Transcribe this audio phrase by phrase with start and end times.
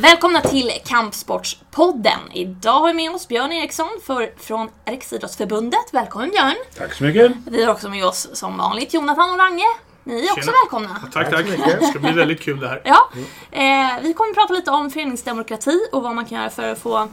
[0.00, 2.18] Välkomna till Kampsportspodden.
[2.32, 5.80] Idag har vi med oss Björn Eriksson för, från Riksidrottsförbundet.
[5.92, 6.54] Välkommen Björn!
[6.76, 7.32] Tack så mycket!
[7.46, 9.64] Vi har också med oss som vanligt Jonathan och Range.
[10.04, 10.52] Ni är också Tjena.
[10.64, 11.10] välkomna.
[11.12, 11.46] Tack, tack.
[11.80, 12.82] Det ska bli väldigt kul det här.
[12.84, 13.10] Ja,
[13.50, 16.78] eh, vi kommer att prata lite om föreningsdemokrati och vad man kan göra för att
[16.78, 17.08] få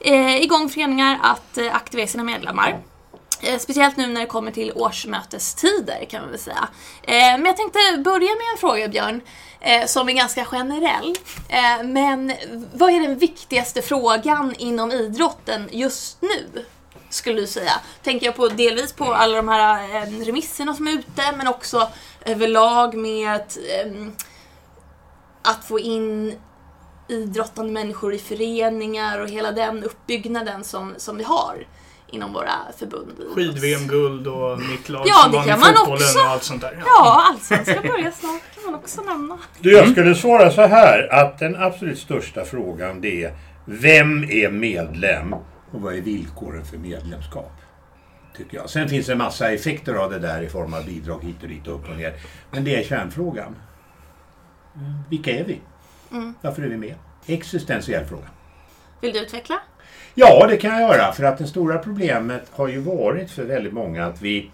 [0.00, 2.78] eh, igång föreningar att eh, aktivera sina medlemmar.
[3.40, 6.68] Eh, speciellt nu när det kommer till årsmötestider kan man väl säga.
[7.02, 9.20] Eh, men jag tänkte börja med en fråga Björn,
[9.60, 11.14] eh, som är ganska generell.
[11.84, 12.32] Men
[12.74, 16.64] vad är den viktigaste frågan inom idrotten just nu?
[17.10, 17.72] Skulle du säga.
[18.02, 21.88] Tänker jag på delvis på alla de här remisserna som är ute, men också
[22.24, 23.58] överlag med att,
[25.42, 26.38] att få in
[27.08, 31.66] idrottande människor i föreningar och hela den uppbyggnaden som, som vi har
[32.14, 33.12] inom våra förbund.
[33.34, 36.18] Skid-VM-guld och mitt lag Ja, som vann fotbollen också.
[36.18, 36.82] och allt sånt där.
[36.86, 39.38] Ja, allsvenskan börjar snart kan man också nämna.
[39.60, 44.50] Du, jag skulle svara så här att den absolut största frågan det är Vem är
[44.50, 47.52] medlem och vad är villkoren för medlemskap?
[48.36, 48.70] Tycker jag.
[48.70, 51.48] Sen finns det en massa effekter av det där i form av bidrag hit och
[51.48, 52.14] dit och upp och ner.
[52.50, 53.56] Men det är kärnfrågan.
[55.10, 55.60] Vilka är vi?
[56.40, 56.94] Varför är vi med?
[57.26, 58.26] Existentiell fråga.
[59.00, 59.58] Vill du utveckla?
[60.16, 61.12] Ja, det kan jag göra.
[61.12, 64.50] För att det stora problemet har ju varit för väldigt många att vi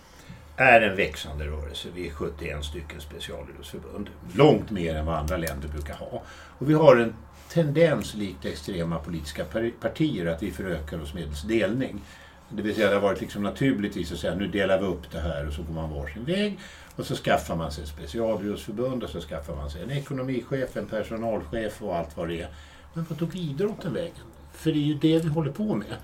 [0.56, 1.88] är en växande rörelse.
[1.94, 4.10] Vi är 71 stycken specialidrottsförbund.
[4.34, 6.22] Långt mer än vad andra länder brukar ha.
[6.58, 7.14] Och vi har en
[7.48, 9.44] tendens, likt extrema politiska
[9.80, 12.00] partier, att vi förökar oss medelst delning.
[12.48, 15.20] Det vill säga det har varit liksom naturligtvis att säga nu delar vi upp det
[15.20, 16.58] här och så går man varsin väg.
[16.96, 20.86] Och så skaffar man sig ett specialidrottsförbund och så skaffar man sig en ekonomichef, en
[20.86, 22.48] personalchef och allt vad det är.
[22.94, 24.24] Men vad tog idrotten vägen?
[24.52, 25.96] För det är ju det vi håller på med.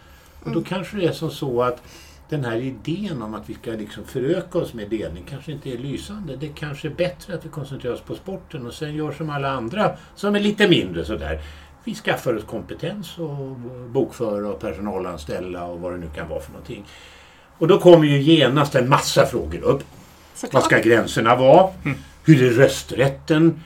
[0.44, 1.82] Och då kanske det är som så att
[2.28, 5.78] den här idén om att vi ska liksom föröka oss med delning kanske inte är
[5.78, 6.36] lysande.
[6.36, 9.50] Det kanske är bättre att vi koncentrerar oss på sporten och sen gör som alla
[9.50, 11.40] andra som är lite mindre sådär.
[11.84, 13.56] Vi skaffar oss kompetens och
[13.90, 16.84] bokföra och personalanställa och vad det nu kan vara för någonting.
[17.58, 19.82] Och då kommer ju genast en massa frågor upp.
[19.82, 20.64] Vad Såklart.
[20.64, 21.70] ska gränserna vara?
[22.24, 23.60] Hur är rösträtten?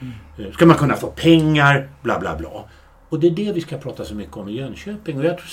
[0.53, 1.89] Ska man kunna få pengar?
[2.01, 2.63] Bla, bla, bla.
[3.11, 5.17] Och det är det vi ska prata så mycket om i Jönköping.
[5.19, 5.49] Och jag, tror,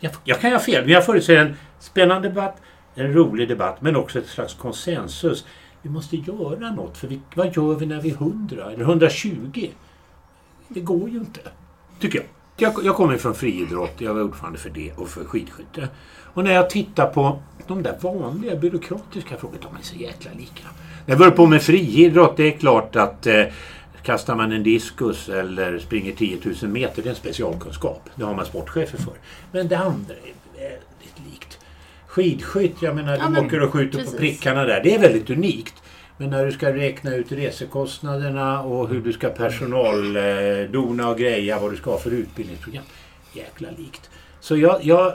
[0.00, 2.56] jag, jag kan ha fel, men jag förutser en spännande debatt,
[2.94, 5.44] en rolig debatt, men också ett slags konsensus.
[5.82, 9.68] Vi måste göra något, för vi, vad gör vi när vi är 100 eller 120?
[10.68, 11.40] Det går ju inte,
[12.00, 12.26] tycker jag.
[12.56, 15.88] Jag, jag kommer från friidrott, jag var ordförande för det och för skidskytte.
[16.34, 20.64] Och när jag tittar på de där vanliga byråkratiska frågorna, de är så jäkla lika.
[21.06, 23.44] När jag håller på med friidrott, det är klart att eh,
[24.04, 28.10] kastar man en diskus eller springer 10 000 meter, det är en specialkunskap.
[28.14, 29.14] Det har man sportchefer för.
[29.52, 31.58] Men det andra är väldigt likt.
[32.06, 34.12] Skidskytt, jag menar, Ja, du men åker och skjuter precis.
[34.12, 34.80] på prickarna där.
[34.82, 35.74] Det är väldigt unikt.
[36.16, 41.72] Men när du ska räkna ut resekostnaderna och hur du ska personaldona och greja vad
[41.72, 42.84] du ska ha för utbildningsprogram.
[43.32, 44.10] Jäkla likt.
[44.40, 45.14] Så jag, jag,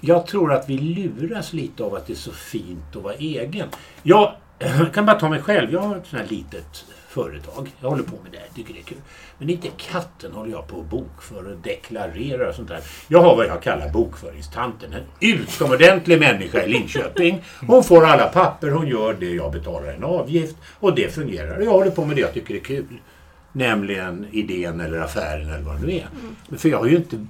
[0.00, 3.68] jag tror att vi luras lite av att det är så fint att vara egen.
[4.02, 4.32] Jag
[4.94, 5.72] kan bara ta mig själv.
[5.72, 6.84] Jag har ett sånt här litet
[7.22, 7.68] företag.
[7.80, 8.98] Jag håller på med det här, tycker det är kul.
[9.38, 12.80] Men inte katten håller jag på att bokföra och deklarera och sånt där.
[13.08, 14.92] Jag har vad jag kallar bokföringstanten.
[14.92, 17.42] En utomordentlig människa i Linköping.
[17.66, 21.60] Hon får alla papper, hon gör det, jag betalar en avgift och det fungerar.
[21.60, 23.00] Jag håller på med det jag tycker är kul.
[23.52, 26.08] Nämligen idén eller affären eller vad det nu är.
[26.48, 27.26] Men För jag har ju inte,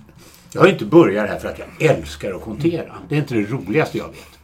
[0.52, 2.92] jag har inte börjat här för att jag älskar att kontera.
[3.08, 4.38] Det är inte det roligaste jag vet.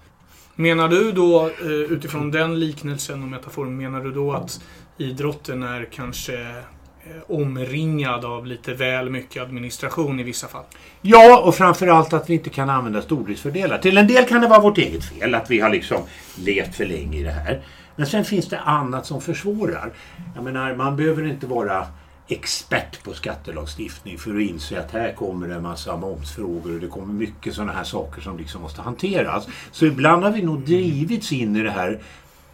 [0.56, 4.60] Menar du då, eh, utifrån den liknelsen och metaforen, menar du då att
[4.98, 10.64] idrotten är kanske eh, omringad av lite väl mycket administration i vissa fall?
[11.02, 13.78] Ja, och framförallt att vi inte kan använda stordriftsfördelar.
[13.78, 16.02] Till en del kan det vara vårt eget fel, att vi har liksom
[16.38, 17.62] levt för länge i det här.
[17.96, 19.92] Men sen finns det annat som försvårar.
[20.34, 21.86] Jag menar, man behöver inte vara
[22.28, 26.86] expert på skattelagstiftning för att inse att här kommer det en massa momsfrågor och det
[26.86, 29.48] kommer mycket sådana här saker som liksom måste hanteras.
[29.72, 31.98] Så ibland har vi nog drivits in i det här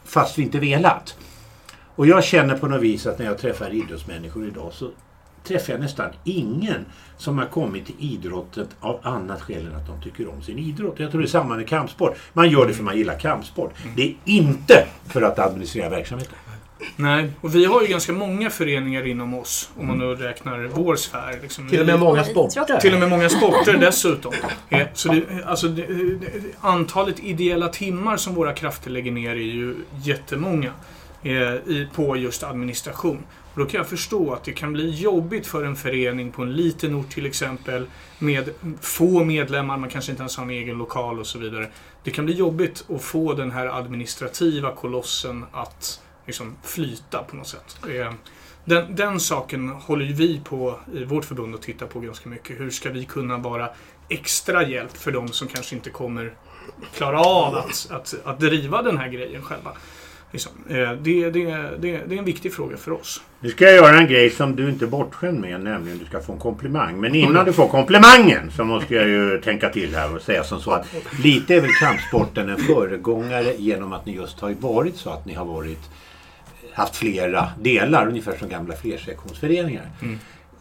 [0.05, 1.17] fast vi inte velat.
[2.01, 4.91] Och jag känner på något vis att när jag träffar idrottsmänniskor idag så
[5.45, 6.85] träffar jag nästan ingen
[7.17, 10.95] som har kommit till idrotten av annat skäl än att de tycker om sin idrott.
[10.97, 12.17] Jag tror det är samma med kampsport.
[12.33, 13.75] Man gör det för man gillar kampsport.
[13.97, 16.35] Det är inte för att administrera verksamheten.
[16.97, 20.97] Nej, och vi har ju ganska många föreningar inom oss, om man nu räknar vår
[20.97, 21.39] sfär.
[21.43, 21.69] Liksom.
[21.69, 22.81] Till och med många sporter.
[22.81, 24.33] Till och med många sporter dessutom.
[24.69, 26.31] Eh, Så det, alltså, det, det,
[26.61, 32.17] antalet ideella timmar som våra krafter lägger ner är ju jättemånga eh, Eh, i, på
[32.17, 33.25] just administration.
[33.55, 36.53] Och då kan jag förstå att det kan bli jobbigt för en förening på en
[36.53, 37.87] liten ort till exempel
[38.19, 38.51] med
[38.81, 41.69] få medlemmar, man kanske inte ens har en egen lokal och så vidare.
[42.05, 47.49] Det kan bli jobbigt att få den här administrativa kolossen att liksom flyta på något
[47.49, 47.79] sätt.
[47.89, 48.13] Eh,
[48.65, 52.61] den, den saken håller ju vi på i vårt förbund att titta på ganska mycket.
[52.61, 53.69] Hur ska vi kunna vara
[54.09, 56.35] extra hjälp för de som kanske inte kommer
[56.95, 59.73] klara av att, att, att driva den här grejen själva.
[60.33, 60.53] Liksom.
[60.69, 61.31] Eh, det, det,
[61.79, 63.23] det, det är en viktig fråga för oss.
[63.41, 66.21] Nu ska jag göra en grej som du inte är bortskämd med, nämligen du ska
[66.21, 67.01] få en komplimang.
[67.01, 70.61] Men innan du får komplimangen så måste jag ju tänka till här och säga som
[70.61, 70.87] så att
[71.23, 75.35] lite är väl kampsporten en föregångare genom att ni just har varit så att ni
[75.35, 75.91] har varit
[76.73, 79.91] haft flera delar, ungefär som gamla flersektionsföreningar.
[80.03, 80.19] Mm.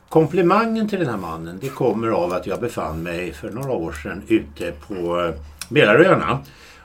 [0.10, 3.92] Komplimangen till den här mannen det kommer av att jag befann mig för några år
[3.92, 5.34] sedan ute på
[5.70, 6.40] Mälaröarna.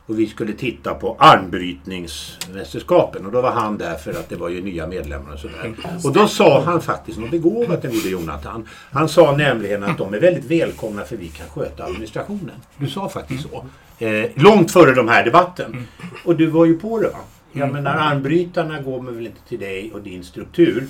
[0.06, 4.48] Och vi skulle titta på armbrytningsmästerskapen och då var han där för att det var
[4.48, 5.74] ju nya medlemmar och sådär.
[6.04, 8.68] Och då sa han faktiskt något begåvat den gode Jonathan.
[8.90, 12.54] Han sa nämligen att de är väldigt välkomna för vi kan sköta administrationen.
[12.76, 13.64] Du sa faktiskt så.
[14.04, 15.86] Eh, långt före de här debatten.
[16.24, 17.18] Och du var ju på det va?
[17.52, 20.86] Jag menar armbrytarna går väl inte till dig och din struktur.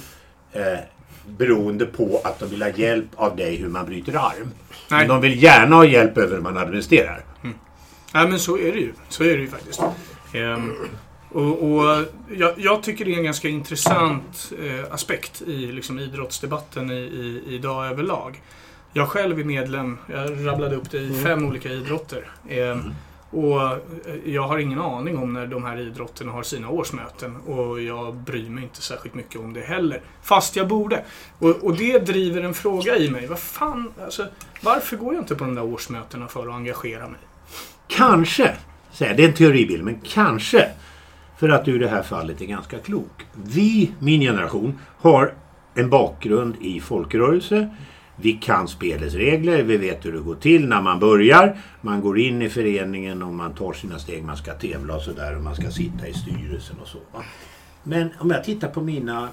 [0.52, 0.62] Eh,
[1.26, 4.50] beroende på att de vill ha hjälp av dig hur man bryter arm.
[4.90, 4.98] Nej.
[4.98, 7.24] Men de vill gärna ha hjälp över hur man administrerar.
[8.14, 8.92] Nej men så är det ju.
[9.08, 9.82] Så är det ju faktiskt.
[10.32, 10.72] Ehm,
[11.28, 12.04] och, och
[12.36, 17.42] jag, jag tycker det är en ganska intressant eh, aspekt i liksom, idrottsdebatten i, i,
[17.46, 18.42] idag överlag.
[18.92, 22.30] Jag själv är medlem, jag rabblade upp det, i fem olika idrotter.
[22.48, 22.94] Ehm,
[23.30, 23.78] och eh,
[24.24, 28.50] jag har ingen aning om när de här idrotterna har sina årsmöten och jag bryr
[28.50, 30.00] mig inte särskilt mycket om det heller.
[30.22, 31.04] Fast jag borde.
[31.38, 33.26] Och, och det driver en fråga i mig.
[33.26, 34.26] Vad fan, alltså,
[34.60, 37.20] varför går jag inte på de där årsmötena för att engagera mig?
[37.88, 38.50] Kanske,
[38.92, 40.68] säger det är en teoribild, men kanske
[41.36, 43.26] för att du i det här fallet är ganska klok.
[43.44, 45.34] Vi, min generation, har
[45.74, 47.68] en bakgrund i folkrörelse.
[48.16, 51.56] Vi kan spelets regler, vi vet hur det går till när man börjar.
[51.80, 55.36] Man går in i föreningen och man tar sina steg, man ska tävla och sådär
[55.36, 56.98] och man ska sitta i styrelsen och så.
[57.12, 57.22] Va?
[57.82, 59.28] Men om jag tittar på mina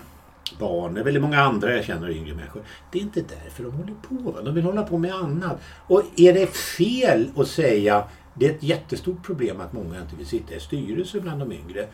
[0.59, 2.61] barn, det är väldigt många andra jag känner yngre människor.
[2.91, 4.31] Det är inte därför de håller på.
[4.31, 4.41] Va?
[4.41, 5.61] De vill hålla på med annat.
[5.87, 8.03] Och är det fel att säga
[8.33, 11.87] det är ett jättestort problem att många inte vill sitta i styrelser bland de yngre.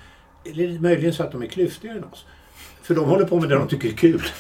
[0.46, 2.26] Eller möjligen så att de är klyftigare än oss.
[2.82, 4.24] För de håller på med det de tycker är kul.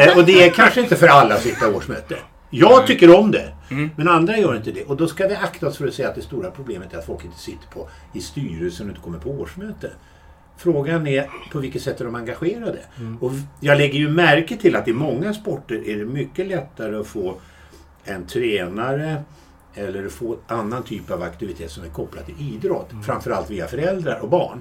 [0.00, 2.18] Eh, och det är kanske inte för alla att sitta i årsmöte.
[2.50, 3.54] Jag tycker om det,
[3.96, 4.84] men andra gör inte det.
[4.84, 7.06] Och då ska vi akta oss för att säga att det stora problemet är att
[7.06, 9.90] folk inte sitter på, i styrelsen och inte kommer på årsmöte.
[10.56, 12.78] Frågan är på vilket sätt är de engagerade?
[13.20, 17.06] Och jag lägger ju märke till att i många sporter är det mycket lättare att
[17.06, 17.34] få
[18.04, 19.22] en tränare
[19.78, 22.90] eller få annan typ av aktivitet som är kopplad till idrott.
[23.04, 24.60] Framförallt via föräldrar och barn.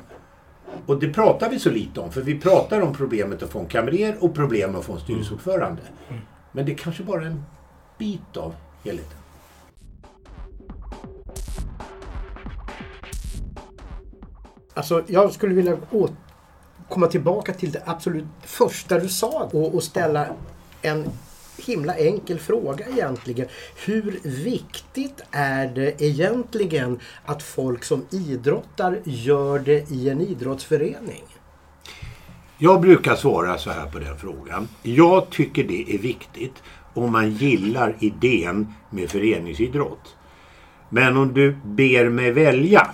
[0.86, 3.66] Och det pratar vi så lite om, för vi pratar om problemet att få en
[3.66, 5.82] kamrer och problemet att få en styrelseordförande.
[6.52, 7.44] Men det är kanske bara är en
[7.98, 9.18] bit av helheten.
[14.74, 15.78] Alltså, jag skulle vilja
[16.90, 20.28] komma tillbaka till det absolut första du sa och, och ställa
[20.82, 21.10] en
[21.66, 23.48] himla enkel fråga egentligen.
[23.86, 31.24] Hur viktigt är det egentligen att folk som idrottar gör det i en idrottsförening?
[32.58, 34.68] Jag brukar svara så här på den frågan.
[34.84, 40.16] Jag tycker det är viktigt om man gillar idén med föreningsidrott.
[40.90, 42.88] Men om du ber mig välja,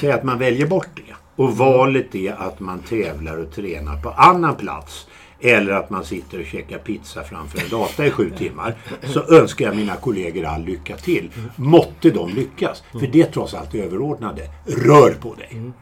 [0.00, 1.14] säg att man väljer bort det.
[1.36, 5.06] Och valet är att man tävlar och tränar på annan plats.
[5.44, 8.74] Eller att man sitter och käkar pizza framför en data i sju timmar.
[9.02, 11.30] Så önskar jag mina kollegor all lycka till.
[11.56, 12.82] Måtte de lyckas.
[12.92, 14.42] För det är trots allt överordnade.
[14.66, 15.72] Rör på dig.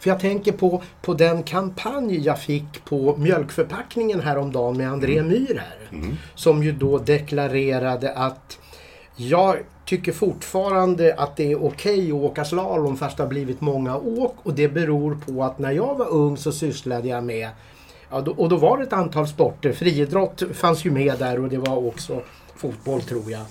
[0.00, 5.62] För jag tänker på, på den kampanj jag fick på mjölkförpackningen häromdagen med André Myhr
[5.64, 5.88] här.
[6.34, 8.58] Som ju då deklarerade att
[9.16, 13.96] jag tycker fortfarande att det är okej att åka slalom fast det har blivit många
[13.96, 17.48] åk och det beror på att när jag var ung så sysslade jag med
[18.10, 19.72] Ja, då, och då var det ett antal sporter.
[19.72, 22.22] Friidrott fanns ju med där och det var också
[22.56, 23.42] fotboll tror jag.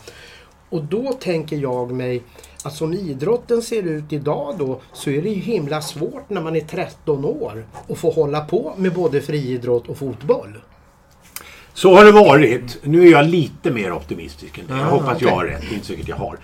[0.70, 2.22] Och då tänker jag mig
[2.64, 6.56] att som idrotten ser ut idag då så är det ju himla svårt när man
[6.56, 10.58] är 13 år att få hålla på med både friidrott och fotboll.
[11.74, 12.78] Så har det varit.
[12.84, 14.74] Nu är jag lite mer optimistisk än det.
[14.74, 15.62] Jag Ah, hoppas jag har rätt.
[15.62, 16.38] Det är inte säkert jag har.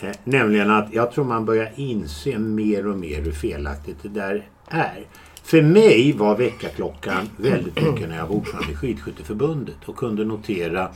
[0.00, 4.48] Eh, nämligen att jag tror man börjar inse mer och mer hur felaktigt det där
[4.68, 5.06] är.
[5.50, 10.88] För mig var väckarklockan väldigt mycket när jag var ordförande i Skidskytteförbundet och kunde notera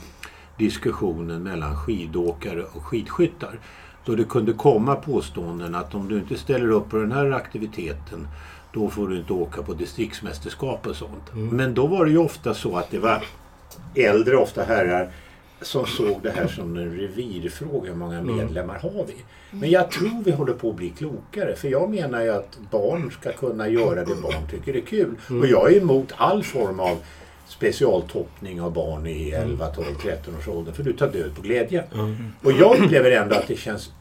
[0.57, 3.59] diskussionen mellan skidåkare och skidskyttar.
[4.05, 8.27] Då det kunde komma påståenden att om du inte ställer upp på den här aktiviteten
[8.73, 11.33] då får du inte åka på distriktsmästerskap och sånt.
[11.33, 13.23] Men då var det ju ofta så att det var
[13.95, 15.11] äldre, ofta herrar,
[15.61, 17.89] som såg det här som en revirfråga.
[17.89, 19.13] Hur många medlemmar har vi?
[19.51, 21.55] Men jag tror vi håller på att bli klokare.
[21.55, 25.15] För jag menar ju att barn ska kunna göra det barn tycker är kul.
[25.41, 26.97] Och jag är emot all form av
[27.47, 30.71] specialtoppning av barn i 11, 12, 13 års ålder.
[30.71, 31.83] För du tar död på glädje.
[32.43, 33.91] Och jag upplever ändå att det känns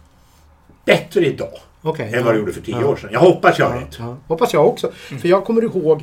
[0.84, 2.87] bättre idag Okej, än vad det gjorde för tio Ja.
[2.87, 3.11] år sedan.
[3.12, 3.96] Jag hoppas jag har Ja, rätt.
[3.99, 4.16] ja.
[4.28, 4.92] Hoppas jag också.
[4.92, 6.02] För jag kommer ihåg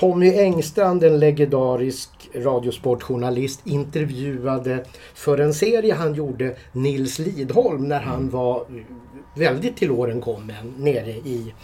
[0.00, 8.30] Tommy Engstrand, en legendarisk radiosportjournalist, intervjuade för en serie han gjorde Nils Lidholm när han
[8.30, 8.64] var
[9.36, 11.54] väldigt till åren kommen nere i,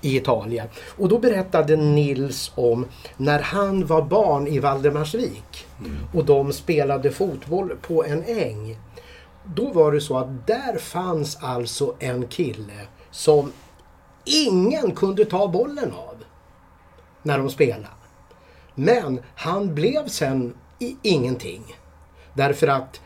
[0.00, 0.68] i Italien.
[0.98, 5.66] Och då berättade Nils om när han var barn i Valdemarsvik
[6.14, 8.78] och de spelade fotboll på en äng.
[9.44, 13.52] Då var det så att där fanns alltså en kille som
[14.24, 16.11] ingen kunde ta bollen av
[17.22, 17.88] när de spelade.
[18.74, 21.62] Men han blev sen i ingenting.
[22.34, 23.00] Därför att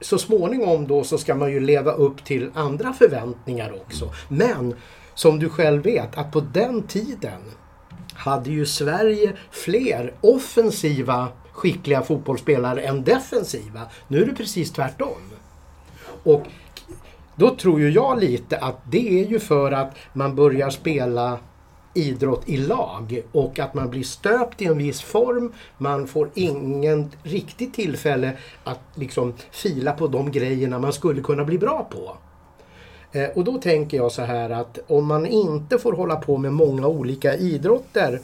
[0.00, 4.12] så småningom då så ska man ju leva upp till andra förväntningar också.
[4.28, 4.74] Men
[5.14, 7.40] som du själv vet att på den tiden
[8.14, 13.80] hade ju Sverige fler offensiva skickliga fotbollsspelare än defensiva.
[14.08, 15.32] Nu är det precis tvärtom.
[16.24, 16.42] Och
[17.36, 21.38] då tror ju jag lite att det är ju för att man börjar spela
[21.94, 25.52] idrott i lag och att man blir stöpt i en viss form.
[25.78, 28.32] Man får ingen riktigt tillfälle
[28.64, 32.16] att liksom fila på de grejerna man skulle kunna bli bra på.
[33.12, 36.52] Eh, och då tänker jag så här att om man inte får hålla på med
[36.52, 38.20] många olika idrotter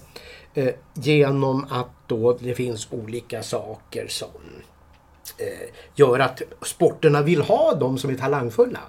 [0.55, 4.29] eh, genom att då det finns olika saker som
[5.39, 8.81] eh, gör att sporterna vill ha dem som är talangfulla.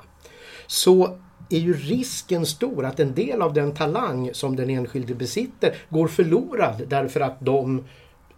[0.67, 1.17] Så
[1.49, 6.07] är ju risken stor att en del av den talang som den enskilde besitter går
[6.07, 7.83] förlorad därför att de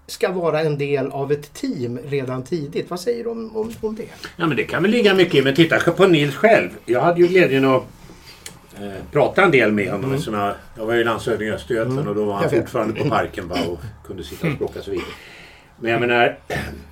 [0.08, 2.90] ska vara en del av ett team redan tidigt.
[2.90, 4.04] Vad säger du om, om, om det?
[4.38, 5.42] Ja, men det kan väl ligga mycket i.
[5.42, 6.70] Men titta på Nils själv.
[6.86, 7.84] Jag hade ju glädjen att
[8.80, 10.12] eh, prata en del med honom.
[10.12, 13.48] eftersom Jag, jag var ju landshövding i Östergötland och då var han fortfarande på parken
[13.48, 15.06] bara och kunde sitta och språka så vidare.
[15.80, 16.38] Men jag menar,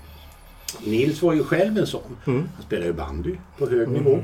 [0.84, 2.18] Nils var ju själv en sån.
[2.26, 4.24] Han spelade ju bandy på hög nivå.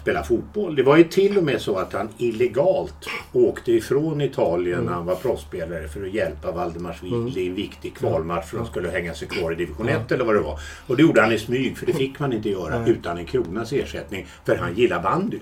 [0.00, 0.76] Spelade fotboll.
[0.76, 5.06] Det var ju till och med så att han illegalt åkte ifrån Italien när han
[5.06, 9.28] var proffsspelare för att hjälpa Valdemarsvik i en viktig kvalmatch för de skulle hänga sig
[9.28, 10.58] kvar i division 1 eller vad det var.
[10.86, 13.72] Och det gjorde han i smyg för det fick man inte göra utan en kronas
[13.72, 15.38] ersättning för han gillar bandy.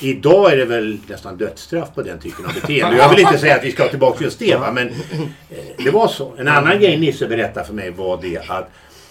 [0.00, 2.96] Idag är det väl nästan dödsstraff på den typen av beteende.
[2.96, 4.72] Jag vill inte säga att vi ska tillbaka till just det va?
[4.72, 4.94] men eh,
[5.84, 6.32] det var så.
[6.38, 8.70] En annan grej Nisse berättade för mig var det att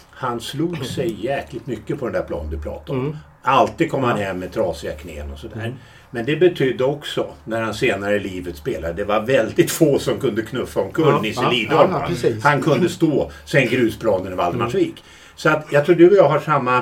[0.09, 3.17] han slog sig jäkligt mycket på den där planen du pratade om.
[3.49, 5.75] Alltid kom han hem med trasiga knän och sådär.
[6.11, 10.19] Men det betydde också, när han senare i livet spelade, det var väldigt få som
[10.19, 11.91] kunde knuffa omkull Ja, Nisse ja, Lidholm.
[11.91, 12.43] ja, precis.
[12.43, 15.03] han kunde stå sen grusplanen i Valdemarsvik.
[15.35, 16.81] Så att jag tror du och jag har samma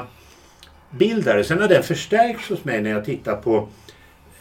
[0.91, 1.43] bild där.
[1.43, 3.57] Sen har den förstärkts hos mig när jag tittar på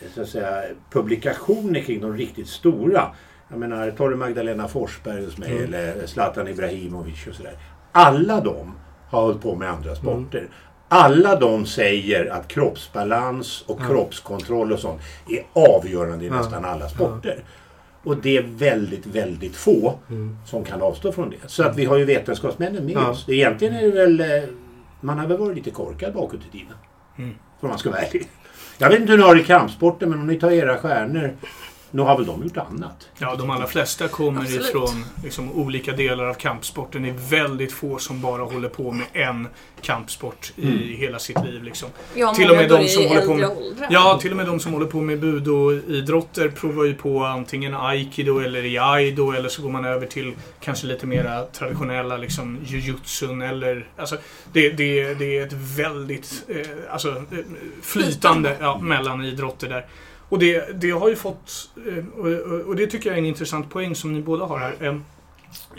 [0.01, 3.09] eh, så att säga, publikationer kring de riktigt stora.
[3.49, 7.59] Jag menar, tar du Magdalena Forsberg hos mig eller Zlatan Ibrahimovic och sådär.
[7.93, 8.75] Alla de
[9.11, 10.49] har hållit på med andra sporter.
[10.89, 15.43] Alla de säger att kroppsbalans och kroppskontroll och sånt är
[15.77, 17.45] avgörande i nästan alla sporter.
[18.05, 19.99] Och det är väldigt, väldigt få
[20.47, 21.37] som kan avstå från det.
[21.47, 23.11] Så att vi har ju vetenskapsmännen med Ja.
[23.11, 23.25] oss.
[23.29, 24.21] Egentligen är det väl...
[24.21, 24.49] eh,
[25.01, 26.75] Man har väl varit lite korkad bakåt i tiden.
[27.61, 28.29] Om man ska vara ärlig.
[28.79, 31.37] Jag vet inte hur ni har det i kampsporten men om ni tar era stjärnor.
[31.97, 33.09] Nu har väl de gjort annat?
[33.19, 34.69] Ja, de allra flesta kommer Absolut.
[34.69, 37.03] ifrån liksom, olika delar av kampsporten.
[37.03, 39.49] Det är väldigt få som bara håller på med en
[39.81, 41.63] kampsport i hela sitt liv.
[41.65, 41.89] Liksom.
[42.15, 43.89] Ja, Till och med de som håller på äldre med- åldrar.
[43.91, 48.39] Ja, till och med de som håller på med budoidrotter provar ju på antingen aikido
[48.39, 53.43] eller i aido eller så går man över till kanske lite mera traditionella liksom jujutsun
[53.43, 53.87] eller...
[53.97, 54.17] Alltså,
[54.53, 57.39] det, det, det är ett väldigt eh, alltså, eh,
[57.83, 59.87] flytande ja, mellan idrotter där.
[60.29, 62.21] Och det, det har ju fått, eh,
[62.67, 64.75] och, det tycker jag är en intressant poäng som ni båda har här.
[64.81, 64.95] Eh,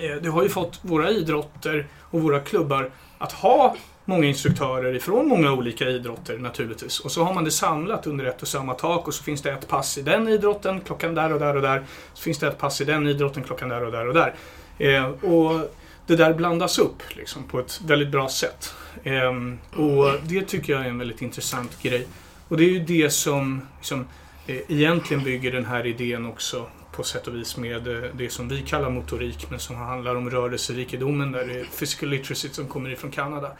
[0.05, 3.75] eh, det har ju fått våra idrotter och våra klubbar att ha
[4.05, 6.99] många instruktörer ifrån många olika idrotter naturligtvis.
[6.99, 9.51] Och så har man det samlat under ett och samma tak och så finns det
[9.51, 11.83] ett pass i den idrotten klockan där och där och där.
[12.13, 14.33] Så finns det ett pass i den idrotten klockan där och där och där.
[14.77, 15.69] Eh, och
[16.07, 18.73] det där blandas upp liksom, på ett väldigt bra sätt.
[19.03, 19.33] Eh,
[19.81, 22.07] och det tycker jag är en väldigt intressant grej.
[22.47, 24.05] Och det är ju det som liksom,
[24.47, 28.47] Eh, egentligen bygger den här idén också på sätt och vis med eh, det som
[28.47, 32.89] vi kallar motorik men som handlar om rörelserikedomen där det är physical literacy som kommer
[32.89, 33.51] ifrån Kanada.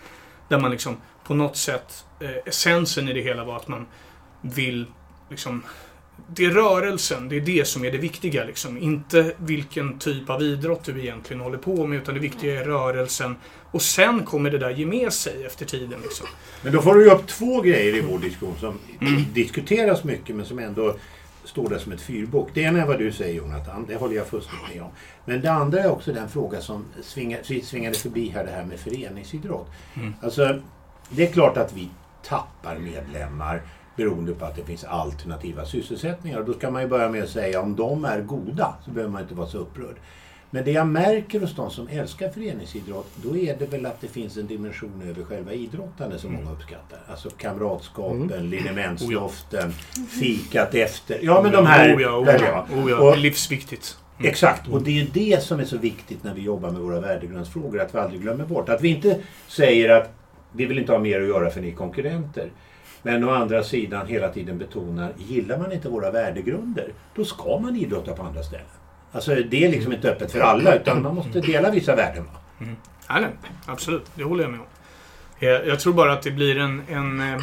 [0.47, 3.85] Där man liksom på något sätt, eh, essensen i det hela var att man
[4.41, 4.85] vill
[5.29, 5.63] liksom
[6.27, 8.43] det är rörelsen, det är det som är det viktiga.
[8.43, 8.77] Liksom.
[8.77, 13.35] Inte vilken typ av idrott du egentligen håller på med, utan det viktiga är rörelsen.
[13.71, 15.99] Och sen kommer det där ge med sig efter tiden.
[16.03, 16.27] Liksom.
[16.63, 18.79] Men då får du ju upp två grejer i vår diskussion som
[19.33, 20.95] diskuteras mycket men som ändå
[21.43, 22.49] står där som ett fyrbok.
[22.53, 24.89] Det ena är vad du säger Jonathan, det håller jag fullständigt med om.
[25.25, 28.79] Men det andra är också den fråga som svinga- svingade förbi här, det här med
[28.79, 29.67] föreningsidrott.
[29.95, 30.13] Mm.
[30.21, 30.59] Alltså,
[31.09, 31.89] det är klart att vi
[32.23, 33.61] tappar medlemmar
[33.97, 36.39] beroende på att det finns alternativa sysselsättningar.
[36.39, 39.11] Och då ska man ju börja med att säga om de är goda så behöver
[39.11, 39.95] man inte vara så upprörd.
[40.49, 44.07] Men det jag märker hos de som älskar föreningsidrott, då är det väl att det
[44.07, 46.99] finns en dimension över själva idrottande som många uppskattar.
[47.07, 49.71] Alltså kamratskapen, linementsloften,
[50.09, 51.19] fikat efter.
[51.21, 51.95] Ja, men de här...
[51.95, 52.97] Oh ja, oh ja, oh ja.
[52.97, 53.97] Och- livsviktigt.
[54.19, 57.81] Exakt, och det är det som är så viktigt när vi jobbar med våra värdegrundsfrågor,
[57.81, 58.69] att vi aldrig glömmer bort.
[58.69, 60.13] Att vi inte säger att
[60.51, 62.49] vi vill inte ha mer att göra för ni är konkurrenter.
[63.03, 67.75] Men å andra sidan hela tiden betonar, gillar man inte våra värdegrunder, då ska man
[67.75, 68.65] idrotta på andra ställen.
[69.11, 72.23] Alltså det är liksom inte öppet för alla, utan man måste dela vissa värden.
[72.25, 72.39] va?
[72.61, 72.75] Mm.
[73.09, 73.31] Nej, nej,
[73.65, 74.05] absolut.
[74.15, 74.65] Det håller jag med om.
[75.39, 76.81] Eh, jag tror bara att det blir en...
[76.89, 77.41] en eh,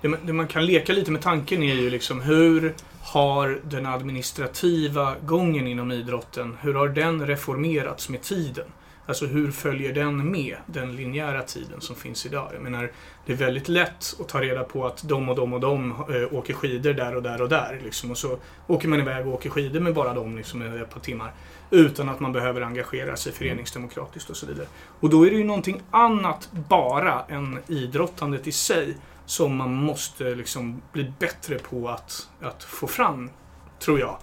[0.00, 3.86] det, man- det man kan leka lite med tanken är ju liksom hur har den
[3.86, 8.64] administrativa gången inom idrotten, hur har den reformerats med tiden?
[9.06, 12.50] Alltså hur följer den med den linjära tiden som finns idag?
[12.54, 12.92] Jag menar,
[13.26, 16.38] det är väldigt lätt att ta reda på att de och de och de eh,
[16.38, 17.80] åker skidor där och där och där.
[17.84, 20.90] Liksom, och så åker man iväg och åker skidor med bara dem liksom, i ett
[20.90, 21.32] par timmar.
[21.70, 24.66] Utan att man behöver engagera sig föreningsdemokratiskt och så vidare.
[25.00, 28.96] Och då är det ju någonting annat bara än idrottandet i sig
[29.26, 33.30] som man måste liksom bli bättre på att, att få fram,
[33.78, 34.18] tror jag.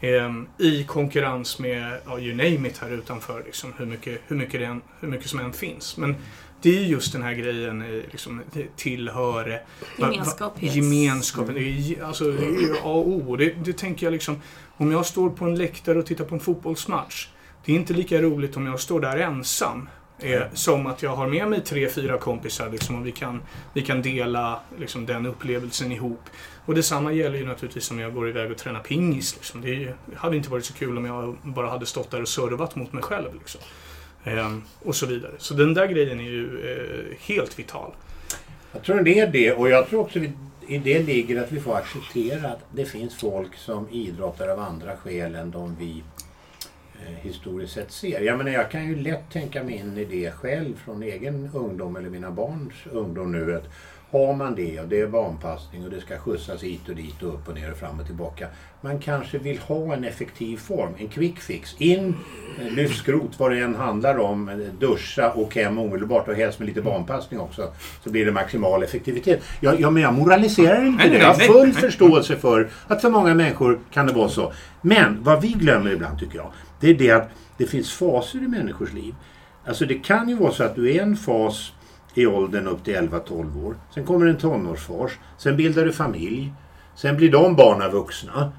[0.00, 4.60] Ehm, I konkurrens med, ja, you name it här utanför, liksom, hur, mycket, hur, mycket
[4.60, 5.96] det än, hur mycket som än finns.
[5.96, 6.16] Men
[6.62, 9.48] det är just den här grejen, liksom, det tillhör...
[9.50, 9.58] va-
[9.98, 10.74] va- Gemenskap, yes.
[10.74, 11.54] Gemenskapen.
[11.54, 13.36] Det är, alltså, det är ju A och O.
[13.36, 14.40] Det, det tänker jag liksom,
[14.76, 17.28] om jag står på en läktare och tittar på en fotbollsmatch.
[17.64, 19.88] Det är inte lika roligt om jag står där ensam.
[20.18, 23.82] Eh, som att jag har med mig tre, fyra kompisar liksom, och vi kan, vi
[23.82, 26.20] kan dela liksom, den upplevelsen ihop.
[26.66, 29.34] Och detsamma gäller ju naturligtvis om jag går iväg och tränar pingis.
[29.34, 29.60] Liksom.
[29.60, 32.76] Det ju- hade inte varit så kul om jag bara hade stått där och servat
[32.76, 33.34] mot mig själv.
[33.34, 33.60] Liksom.
[34.24, 35.32] Ehm, och så vidare.
[35.38, 37.90] Så den där grejen är ju eh, helt vital.
[38.72, 40.32] Jag tror det är det och jag tror också vi-
[40.66, 44.96] i det ligger att vi får acceptera att det finns folk som idrottar av andra
[44.96, 46.02] skäl än de vi
[47.06, 48.20] Eh, historiskt sett ser.
[48.20, 51.96] Jag menar jag kan ju lätt tänka mig in i det själv från egen ungdom
[51.96, 53.56] eller mina barns ungdom nu.
[53.56, 53.68] Att
[54.14, 57.34] har man det och det är barnpassning och det ska skjutsas hit och dit och
[57.34, 58.48] upp och ner och fram och tillbaka.
[58.80, 61.74] Man kanske vill ha en effektiv form, en quick fix.
[61.78, 62.14] In,
[62.60, 66.58] eh, lyft skrot, vad det än handlar om, eh, duscha och hem omedelbart och helst
[66.58, 67.72] med lite barnpassning också.
[68.04, 69.42] Så blir det maximal effektivitet.
[69.60, 71.18] Jag, jag, men jag moraliserar inte det.
[71.18, 74.52] Jag har full förståelse för att för många människor kan det vara så.
[74.80, 78.48] Men vad vi glömmer ibland tycker jag, det är det att det finns faser i
[78.48, 79.14] människors liv.
[79.66, 81.72] Alltså det kan ju vara så att du är en fas
[82.14, 83.76] i åldern upp till 11-12 år.
[83.94, 85.12] Sen kommer en tonårsfas.
[85.38, 86.52] Sen bildar du familj.
[86.96, 88.52] Sen blir de barnen vuxna.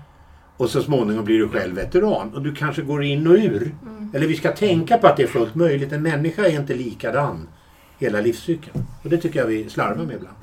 [0.57, 2.33] Och så småningom blir du själv veteran.
[2.33, 3.75] Och du kanske går in och ur.
[4.13, 5.91] Eller vi ska tänka på att det är fullt möjligt.
[5.91, 7.47] En människa är inte likadan
[7.97, 8.85] hela livscykeln.
[9.03, 10.37] Och det tycker jag vi slarvar med ibland.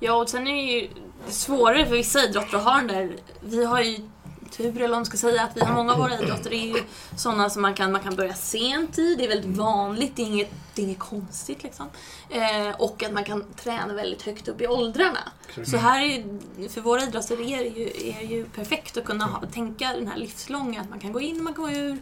[0.00, 0.88] Ja, och sen är det ju
[1.28, 3.10] svårare för vissa idrotter att ha den där...
[3.40, 3.96] Vi har ju
[4.50, 6.52] tur, eller vad man ska säga, att vi har många av våra idrotter.
[6.52, 6.82] Är ju
[7.16, 9.14] sådana som man kan, man kan börja sent i.
[9.14, 11.86] Det är väldigt vanligt, det är inget, det är inget konstigt liksom.
[12.28, 15.32] Eh, och att man kan träna väldigt högt upp i åldrarna.
[15.64, 19.46] Så här är för våra idrotter är det ju, är ju perfekt att kunna ha,
[19.46, 21.98] tänka den här livslånga, att man kan gå in och man kan gå ur.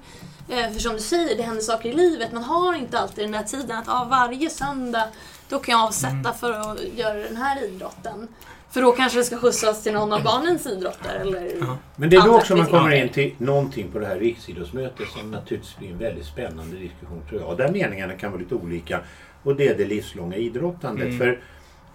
[0.48, 2.32] Eh, för som du säger, det händer saker i livet.
[2.32, 5.08] Man har inte alltid den där tiden att ah, varje söndag
[5.48, 8.28] då kan jag avsätta för att göra den här idrotten.
[8.70, 11.52] För då kanske det ska skjutsas till någon av barnens idrotter eller...
[11.96, 15.30] Men det är då också man kommer in till någonting på det här riksidrottsmötet som
[15.30, 17.56] naturligtvis blir en väldigt spännande diskussion tror jag.
[17.56, 19.00] Där meningarna kan vara lite olika.
[19.42, 21.06] Och det är det livslånga idrottandet.
[21.06, 21.18] Mm.
[21.18, 21.40] För,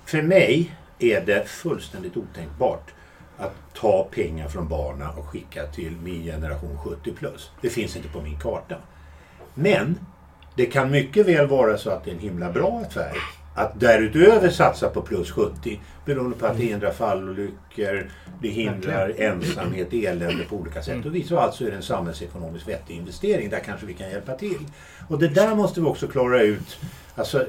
[0.06, 2.92] för mig är det fullständigt otänkbart
[3.38, 7.52] att ta pengar från barnen och skicka till min generation 70 plus.
[7.62, 8.76] Det finns inte på min karta.
[9.54, 10.00] Men
[10.56, 13.18] det kan mycket väl vara så att det är en himla bra affär
[13.56, 18.10] att därutöver satsa på plus 70 beroende på att det hindrar fallolyckor,
[18.42, 21.06] det hindrar ensamhet, elände på olika sätt.
[21.06, 23.50] Och så alltså är det en samhällsekonomiskt vettig investering.
[23.50, 24.60] Där kanske vi kan hjälpa till.
[25.08, 26.78] Och det där måste vi också klara ut.
[27.16, 27.46] Alltså,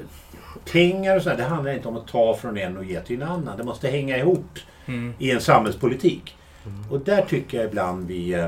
[0.71, 3.27] pengar och sådär, det handlar inte om att ta från en och ge till en
[3.27, 3.57] annan.
[3.57, 5.13] Det måste hänga ihop Mm.
[5.19, 6.35] i en samhällspolitik.
[6.89, 8.47] Och där tycker jag ibland vi eh,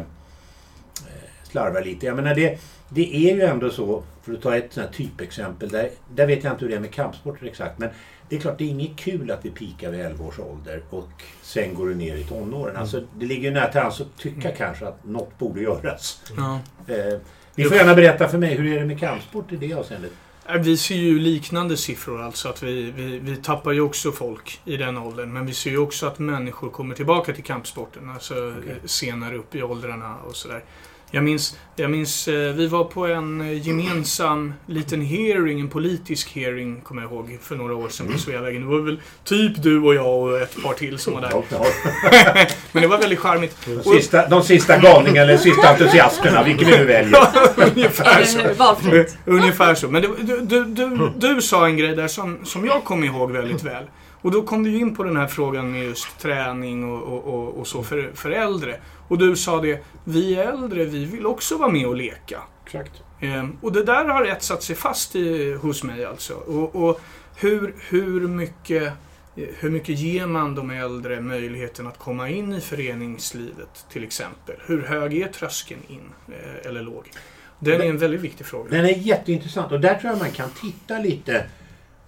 [1.44, 2.06] slarvar lite.
[2.06, 5.70] Jag menar det, det är ju ändå så, för att ta ett sånt här typexempel,
[5.70, 7.90] där, där vet jag inte hur det är med kampsporter exakt, men
[8.30, 11.24] det är klart det är inget kul att vi pikar vid 11 års ålder och
[11.42, 12.70] sen går det ner i tonåren.
[12.70, 12.82] Mm.
[12.82, 16.22] Alltså, det ligger ju nära till hands att tycka kanske att något borde göras.
[16.38, 16.60] Ja.
[16.88, 17.20] Eh,
[17.56, 20.12] ni får gärna berätta för mig, hur är det med kampsport i det avseendet?
[20.60, 22.50] Vi ser ju liknande siffror alltså.
[22.50, 25.34] Att vi, vi, vi tappar ju också folk i den åldern.
[25.34, 28.10] Men vi ser ju också att människor kommer tillbaka till kampsporten.
[28.10, 30.64] Alltså eh, senare upp i åldrarna och sådär.
[31.12, 36.36] Jag minns, jag minns, eh, vi var på en eh, gemensam liten hearing, en politisk
[36.36, 38.62] hearing, kommer jag ihåg, för några år sedan på Sveavägen.
[38.62, 41.32] Det var väl typ du och jag och ett par till som var där.
[42.72, 43.58] Men det var väldigt charmigt.
[43.66, 47.20] De, sista, de sista galningarna eller sista entusiasterna, vilken vi nu väljer.
[47.56, 49.06] Ungefär så.
[49.26, 49.88] Ungefär så.
[49.88, 53.32] Men det, du, du, du, du sa en grej där som, som jag kommer ihåg
[53.32, 53.84] väldigt väl.
[54.22, 57.60] Och då kom du in på den här frågan med just träning och, och, och,
[57.60, 58.76] och så för, för äldre.
[59.08, 62.42] Och du sa det, vi äldre vi vill också vara med och leka.
[62.66, 63.04] Exakt.
[63.20, 66.34] Ehm, och det där har etsat sig fast i, hos mig alltså.
[66.34, 67.02] Och, och
[67.36, 68.94] hur, hur, mycket,
[69.36, 74.56] hur mycket ger man de äldre möjligheten att komma in i föreningslivet till exempel?
[74.66, 77.12] Hur hög är tröskeln in eh, eller låg?
[77.60, 78.70] Den är en väldigt viktig fråga.
[78.70, 81.46] Den är jätteintressant och där tror jag man kan titta lite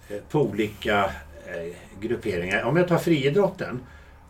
[0.08, 1.04] eh, på olika
[1.46, 2.62] eh, grupperingar.
[2.62, 3.80] Om jag tar friidrotten,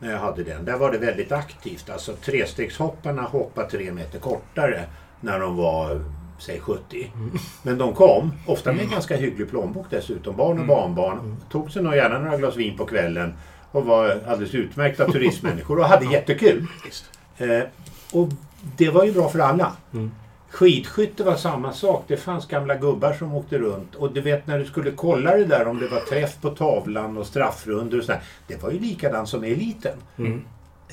[0.01, 1.91] när jag hade den, där var det väldigt aktivt.
[1.91, 4.85] Alltså trestegshopparna hoppade tre meter kortare
[5.21, 6.05] när de var
[6.39, 7.13] säg 70.
[7.63, 11.37] Men de kom, ofta med en ganska hygglig plånbok dessutom, barn och barnbarn.
[11.51, 13.35] Tog sig nog gärna några glas vin på kvällen
[13.73, 16.67] och var alldeles utmärkta turistmänniskor och hade jättekul.
[17.39, 17.63] Eh,
[18.13, 18.29] och
[18.77, 19.73] det var ju bra för alla.
[20.51, 22.05] Skidskytte var samma sak.
[22.07, 23.95] Det fanns gamla gubbar som åkte runt.
[23.95, 27.17] Och du vet när du skulle kolla det där om det var träff på tavlan
[27.19, 28.21] och straffrundor och sådär.
[28.47, 29.99] Det var ju likadant som eliten.
[30.17, 30.43] eliten.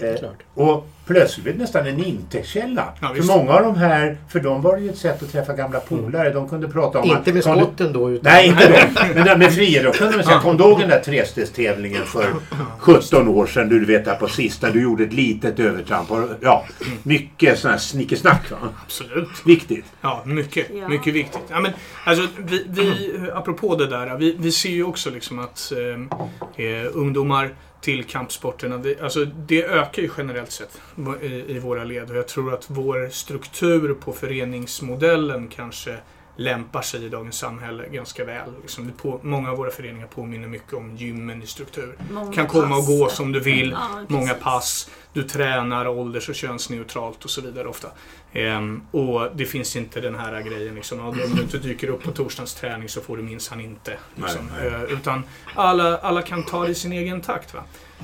[0.01, 0.43] Eh, Klart.
[0.53, 2.93] och plötsligt blev det nästan en intäktskälla.
[3.01, 5.53] Ja, för många av de här, för dem var det ju ett sätt att träffa
[5.53, 6.29] gamla polare.
[6.29, 8.33] De kunde prata om Inte med skotten då utan...
[8.33, 9.03] Nej, inte då.
[9.15, 12.33] Men där med friidrott kunde man säga, kom du ihåg den där trestegstävlingen för
[12.79, 13.69] 17 år sedan?
[13.69, 16.09] Du vet där på sista, du gjorde ett litet övertramp.
[16.41, 16.65] Ja,
[17.03, 18.57] mycket sån här snickesnack va?
[18.85, 19.29] Absolut.
[19.45, 19.85] Viktigt.
[20.01, 20.67] Ja, mycket.
[20.73, 20.87] Ja.
[20.89, 21.43] Mycket viktigt.
[21.49, 21.71] Ja, men,
[22.05, 26.85] alltså, vi, vi, apropå det där, vi, vi ser ju också liksom att eh, eh,
[26.93, 27.49] ungdomar
[27.81, 30.81] till kampsporterna, vi, alltså, det ökar ju generellt sett
[31.21, 32.11] i, i våra led.
[32.11, 35.97] Och jag tror att vår struktur på föreningsmodellen kanske
[36.37, 38.49] lämpar sig i dagens samhälle ganska väl.
[38.61, 41.97] Liksom, det på, många av våra föreningar påminner mycket om gymmen i struktur.
[42.11, 42.99] Många kan komma och pass.
[42.99, 43.71] gå som du vill.
[43.71, 44.05] Ja.
[44.07, 44.89] Många pass.
[45.13, 47.87] Du tränar ålders och könsneutralt och så vidare ofta.
[48.33, 52.11] Ehm, och det finns inte den här grejen liksom, om du inte dyker upp på
[52.11, 53.97] torsdagens träning så får du minsann inte.
[54.15, 54.49] Liksom.
[54.55, 54.83] Nej, nej.
[54.83, 55.23] Eh, utan
[55.55, 57.53] alla, alla kan ta det i sin egen takt.
[57.53, 57.63] Va?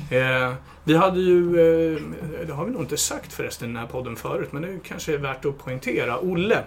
[0.09, 2.01] Eh, vi hade ju, eh,
[2.47, 5.13] det har vi nog inte sagt förresten i den här podden förut, men det kanske
[5.13, 6.19] är värt att poängtera.
[6.19, 6.63] Olle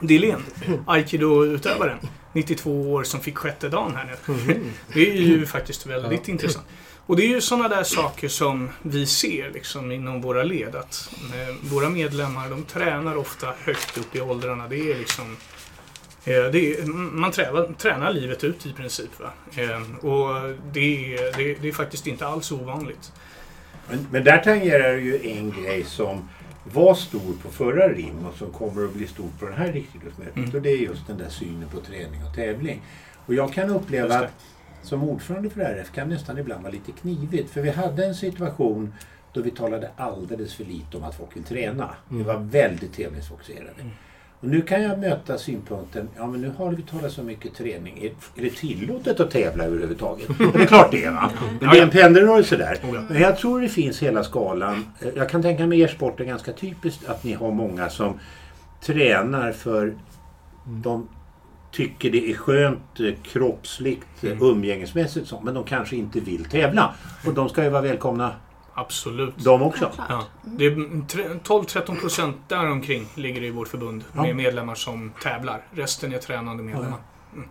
[0.00, 0.42] Dillén,
[0.86, 1.98] aikido-utövaren,
[2.32, 4.36] 92 år som fick sjätte dagen här nu.
[4.94, 6.66] Det är ju faktiskt väldigt intressant.
[7.10, 10.74] Och det är ju sådana där saker som vi ser liksom inom våra led.
[10.74, 14.68] Att eh, våra medlemmar de tränar ofta högt upp i åldrarna.
[14.68, 15.36] Det är liksom
[16.24, 19.10] eh, det är, man tränar, tränar livet ut i princip.
[19.20, 19.30] Va?
[19.56, 23.12] Eh, och det är, det, det är faktiskt inte alls ovanligt.
[23.88, 26.28] Men, men där tangerar du ju en grej som
[26.64, 30.36] var stor på förra RIM och som kommer att bli stor på den här riksidrottsmötet.
[30.36, 30.50] Mm.
[30.54, 32.82] Och det är just den där synen på träning och tävling.
[33.26, 34.18] Och jag kan uppleva det.
[34.18, 34.44] att
[34.82, 37.50] som ordförande för RF kan nästan ibland vara lite knivigt.
[37.50, 38.94] För vi hade en situation
[39.32, 41.94] då vi talade alldeles för lite om att folk vill träna.
[42.08, 43.90] Vi var väldigt tävlingsfokuserade.
[44.40, 47.98] Och nu kan jag möta synpunkten, ja men nu har vi talat så mycket träning.
[48.02, 48.06] Är,
[48.40, 50.28] är det tillåtet att tävla överhuvudtaget?
[50.38, 51.30] Det är klart det är va?
[51.60, 52.78] Men det är en pendelrörelse där.
[52.84, 53.00] Oh.
[53.08, 54.86] Men jag tror det finns hela skalan.
[55.00, 58.18] Eh, Jag kan tänka mig er sport är ganska typiskt att ni har många som
[58.82, 59.94] tränar för
[60.64, 61.08] de
[61.72, 66.94] tycker det är skönt eh, kroppsligt, eh, umgängesmässigt så, men de kanske inte vill tävla.
[67.26, 68.32] Och de ska ju vara välkomna
[68.80, 69.34] Absolut.
[69.36, 69.90] de också.
[70.08, 74.22] Ja, det är tre- 12-13 procent däromkring ligger det i vårt förbund Ja.
[74.22, 75.62] med medlemmar som tävlar.
[75.74, 76.98] Resten är tränande medlemmar.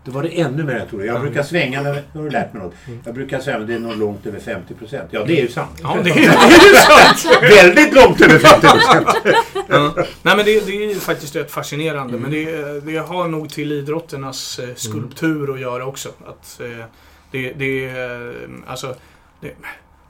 [0.03, 1.05] Det var det ännu mer jag trodde.
[1.05, 2.73] Jag brukar svänga, när, nu har du lärt mig något.
[3.05, 5.07] Jag brukar säga att det är nog långt över 50 procent.
[5.11, 5.79] Ja, det är ju sant.
[5.81, 7.37] Ja, det är, det är sant!
[7.41, 9.07] Väldigt långt över 50 procent.
[9.71, 9.93] Ja.
[9.97, 12.17] Nej, men det, det är ju faktiskt rätt fascinerande.
[12.17, 16.09] Men det, det har nog till idrotternas eh, skulptur att göra också.
[16.27, 16.85] Att eh,
[17.31, 18.95] det, det är, eh, alltså,
[19.41, 19.51] det,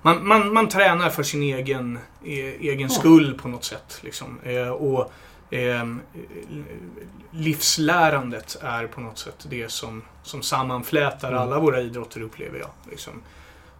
[0.09, 3.99] man, man, man tränar för sin egen, e, egen skull på något sätt.
[4.01, 4.39] Liksom.
[4.43, 5.11] Eh, och
[5.53, 5.95] eh,
[7.31, 12.69] livslärandet är på något sätt det som, som sammanflätar alla våra idrotter upplever jag.
[12.89, 13.13] Liksom.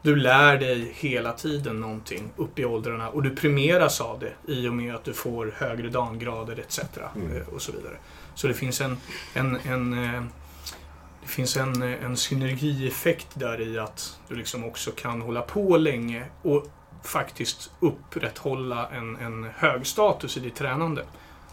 [0.02, 4.68] Du lär dig hela tiden någonting upp i åldrarna och du premieras av det i
[4.68, 6.80] och med att du får högre dangrader etc.
[7.16, 7.38] Mm.
[7.38, 7.96] eh, Och så vidare.
[8.36, 8.98] Så det finns en,
[9.34, 10.24] en, en eh,
[11.30, 16.26] det finns en, en synergieffekt där i att du liksom också kan hålla på länge
[16.42, 16.66] och
[17.04, 21.04] faktiskt upprätthålla en, en hög status i ditt tränande.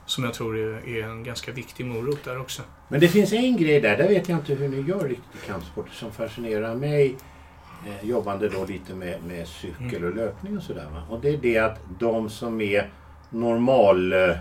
[0.06, 2.62] Som jag tror är, är en ganska viktig morot där också.
[2.88, 5.46] Men det finns en grej där, där vet jag inte hur ni gör riktigt i
[5.46, 7.16] kampsporter, som fascinerar mig.
[7.86, 10.88] Eh, jobbande då lite med, med cykel och löpning och sådär.
[10.92, 11.02] va.
[11.10, 12.90] Och det är det att de som är
[13.30, 14.36] normal eh,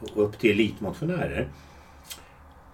[0.00, 1.48] och upp till elitmotionärer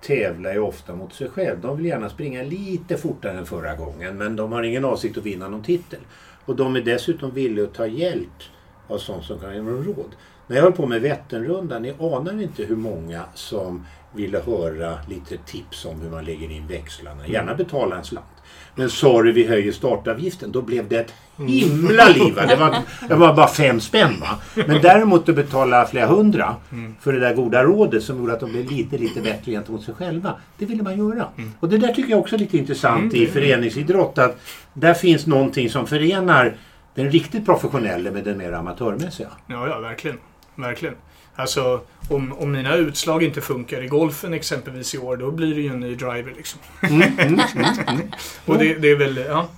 [0.01, 1.61] tävlar ju ofta mot sig själv.
[1.61, 5.27] De vill gärna springa lite fortare än förra gången men de har ingen avsikt att
[5.27, 6.01] vinna någon titel.
[6.45, 8.43] Och de är dessutom villiga att ta hjälp
[8.89, 10.17] av sånt som kan ge dem råd.
[10.47, 15.37] När jag höll på med Vätternrundan, ni anar inte hur många som ville höra lite
[15.37, 17.27] tips om hur man lägger in växlarna.
[17.27, 18.27] Gärna betala en slant.
[18.75, 20.53] Men sorry, vi höjer startavgiften.
[20.53, 22.35] Då blev det ett himla liv.
[22.49, 22.77] Det var,
[23.09, 24.21] det var bara fem spänn.
[24.21, 24.63] Va?
[24.67, 26.57] Men däremot att betala flera hundra
[27.01, 29.95] för det där goda rådet som gjorde att de blev lite, lite bättre gentemot sig
[29.95, 30.35] själva.
[30.59, 31.27] Det ville man göra.
[31.61, 34.19] Och det där tycker jag också är lite intressant i föreningsidrott.
[34.19, 34.41] Att
[34.73, 36.57] där finns någonting som förenar
[36.95, 39.29] den riktigt professionella med den mer amatörmässiga.
[39.47, 40.19] Ja, ja, verkligen.
[40.55, 40.95] Verkligen.
[41.39, 45.61] Alltså, om, om mina utslag inte funkar i golfen exempelvis i år, då blir det
[45.61, 46.61] ju en ny driver liksom.
[48.47, 49.49] Och det, det är väl, ja.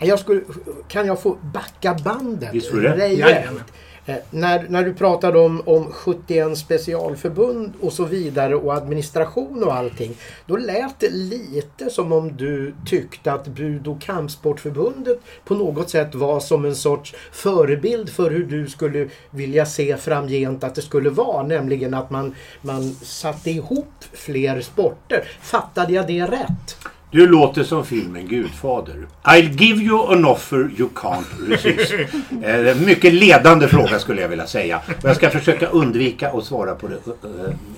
[0.00, 0.40] Jag skulle,
[0.88, 2.96] kan jag få backa bandet Visst får du det.
[2.96, 3.72] rejält?
[4.06, 9.74] Eh, när, när du pratade om, om 71 specialförbund och så vidare och administration och
[9.74, 10.16] allting.
[10.46, 16.64] Då lät det lite som om du tyckte att Budo-kampsportförbundet på något sätt var som
[16.64, 21.42] en sorts förebild för hur du skulle vilja se framgent att det skulle vara.
[21.42, 25.28] Nämligen att man, man satte ihop fler sporter.
[25.40, 26.95] Fattade jag det rätt?
[27.10, 29.06] Du låter som filmen Gudfader.
[29.22, 31.94] I'll give you an offer you can't resist.
[32.42, 34.80] Eh, mycket ledande fråga skulle jag vilja säga.
[34.86, 36.94] Och jag ska försöka undvika att svara på det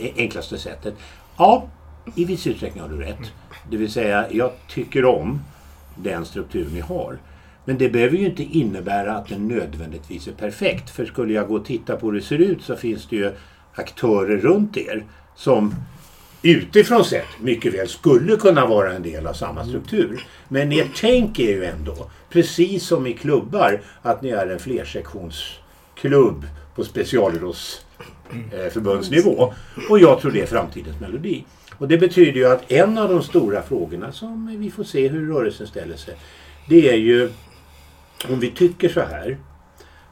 [0.00, 0.94] eh, enklaste sättet.
[1.36, 1.66] Ja,
[2.14, 3.32] i viss utsträckning har du rätt.
[3.70, 5.40] Det vill säga, jag tycker om
[5.96, 7.18] den struktur ni har.
[7.64, 10.90] Men det behöver ju inte innebära att den nödvändigtvis är perfekt.
[10.90, 13.32] För skulle jag gå och titta på hur det ser ut så finns det ju
[13.74, 15.04] aktörer runt er
[15.36, 15.74] som
[16.42, 20.26] utifrån sett mycket väl skulle kunna vara en del av samma struktur.
[20.48, 26.46] Men ert tänk är ju ändå, precis som i klubbar, att ni är en flersektionsklubb
[26.74, 29.54] på specialidrottsförbundsnivå.
[29.90, 31.44] Och jag tror det är framtidens melodi.
[31.78, 35.34] Och det betyder ju att en av de stora frågorna som vi får se hur
[35.34, 36.16] rörelsen ställer sig,
[36.68, 37.30] det är ju
[38.28, 39.38] om vi tycker så här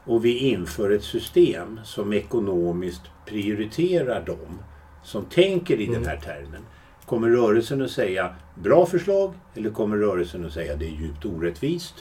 [0.05, 4.59] och vi inför ett system som ekonomiskt prioriterar dem
[5.07, 6.61] som tänker i den här termen.
[7.05, 11.93] Kommer rörelsen att säga bra förslag eller kommer rörelsen att säga det är djupt orättvist?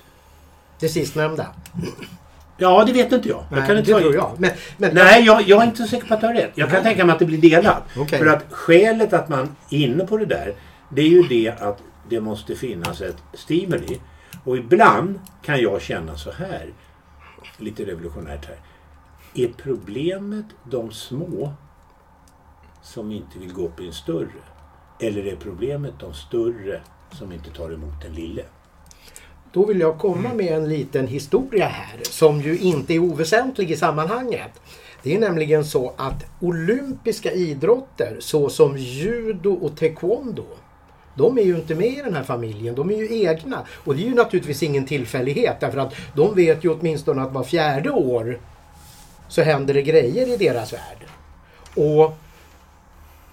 [0.80, 1.46] Det sistnämnda.
[2.56, 3.44] Ja, det vet inte jag.
[3.50, 4.32] jag Nej, kan inte det tror jag.
[4.38, 6.52] Men, men Nej, jag, jag är inte så säker på att du har rätt.
[6.54, 7.82] Jag kan tänka mig att det blir delat.
[7.96, 8.18] Okej.
[8.18, 10.54] För att skälet att man är inne på det där,
[10.88, 14.00] det är ju det att det måste finnas ett stimuli.
[14.44, 16.72] Och ibland kan jag känna så här,
[17.58, 18.58] lite revolutionärt här.
[19.34, 21.52] Är problemet de små
[22.86, 24.42] som inte vill gå upp i en större?
[25.00, 28.42] Eller är problemet de större som inte tar emot den lille?
[29.52, 33.76] Då vill jag komma med en liten historia här som ju inte är oväsentlig i
[33.76, 34.60] sammanhanget.
[35.02, 40.46] Det är nämligen så att olympiska idrotter såsom judo och taekwondo
[41.16, 43.66] de är ju inte med i den här familjen, de är ju egna.
[43.84, 47.44] Och det är ju naturligtvis ingen tillfällighet därför att de vet ju åtminstone att var
[47.44, 48.38] fjärde år
[49.28, 51.06] så händer det grejer i deras värld.
[51.74, 52.18] Och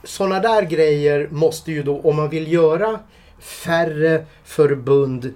[0.04, 3.00] sådana där grejer måste ju då, om man vill göra
[3.40, 5.34] färre förbund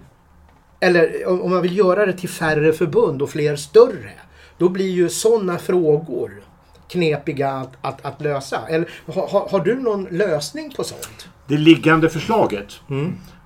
[0.79, 4.11] eller om man vill göra det till färre förbund och fler större.
[4.57, 6.31] Då blir ju sådana frågor
[6.87, 8.67] knepiga att, att, att lösa.
[8.69, 11.27] Eller, har, har- du någon lösning på sånt?
[11.47, 12.73] Det liggande förslaget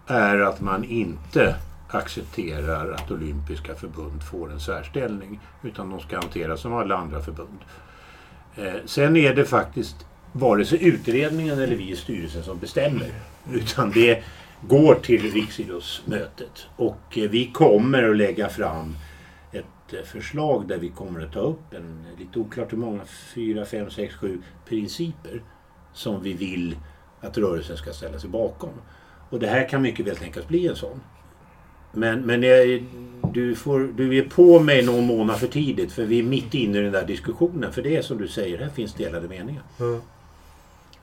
[0.08, 1.56] är att man inte
[1.90, 5.40] accepterar att olympiska förbund får en särställning.
[5.64, 7.60] Utan de ska hanteras som alla andra förbund.
[8.56, 9.96] Eh, sen är det faktiskt
[10.32, 13.12] vare sig utredningen eller vi i styrelsen som bestämmer.
[13.54, 14.24] Utan det
[14.68, 16.68] går till Riksidrottsmötet.
[16.76, 18.96] Och eh, vi kommer att lägga fram
[19.52, 23.02] ett eh, förslag där vi kommer att ta upp en, lite oklart hur många,
[23.36, 25.44] fyra, fem, sex, sju principer
[25.94, 26.76] som vi vill
[27.22, 28.74] att rörelsen ska ställa sig bakom.
[29.30, 31.02] Och det här kan mycket väl tänkas bli en sån.
[31.92, 32.84] Men, men jag,
[33.34, 36.78] du, får, du är på mig någon månad för tidigt för vi är mitt inne
[36.78, 37.72] i den där diskussionen.
[37.72, 39.64] För det är som du säger, här finns delade meningar.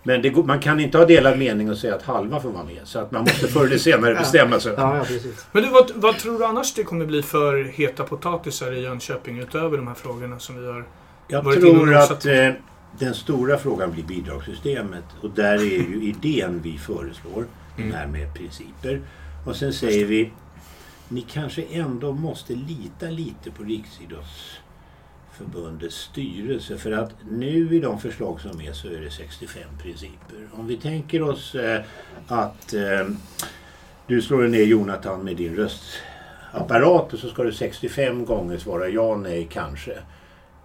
[0.02, 2.80] Men det, man kan inte ha delad mening och säga att halva får vara med.
[2.84, 4.74] Så att man måste förr eller senare bestämma sig.
[4.76, 5.46] Ja, ja, precis.
[5.52, 9.38] Men du, vad, vad tror du annars det kommer bli för heta potatisar i Jönköping
[9.38, 10.84] utöver de här frågorna som vi har?
[11.28, 12.50] Jag varit inne och tror att eh,
[12.98, 15.04] den stora frågan blir bidragssystemet.
[15.22, 15.58] Och där är
[15.90, 17.44] ju idén vi föreslår,
[17.78, 17.92] Mm.
[17.92, 19.00] här med principer.
[19.46, 20.32] Och sen säger vi,
[21.08, 23.62] ni kanske ändå måste lita lite på
[25.38, 26.78] Riksidrottsförbundets styrelse.
[26.78, 30.48] För att nu i de förslag som är så är det 65 principer.
[30.52, 31.80] Om vi tänker oss eh,
[32.26, 33.08] att eh,
[34.06, 39.16] du slår ner Jonathan med din röstapparat och så ska du 65 gånger svara ja,
[39.16, 39.92] nej, kanske.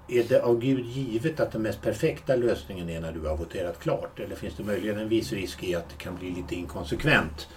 [0.08, 3.80] Är det av Gud givet att den mest perfekta lösningen är när du har voterat
[3.80, 4.20] klart?
[4.20, 7.48] Eller finns det möjligen en viss risk i att det kan bli lite inkonsekvent?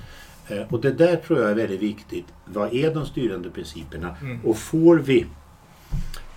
[0.48, 2.26] Eh, Och det där tror jag är väldigt viktigt.
[2.44, 4.16] Vad är de styrande principerna?
[4.20, 4.40] Mm.
[4.44, 5.26] Och får vi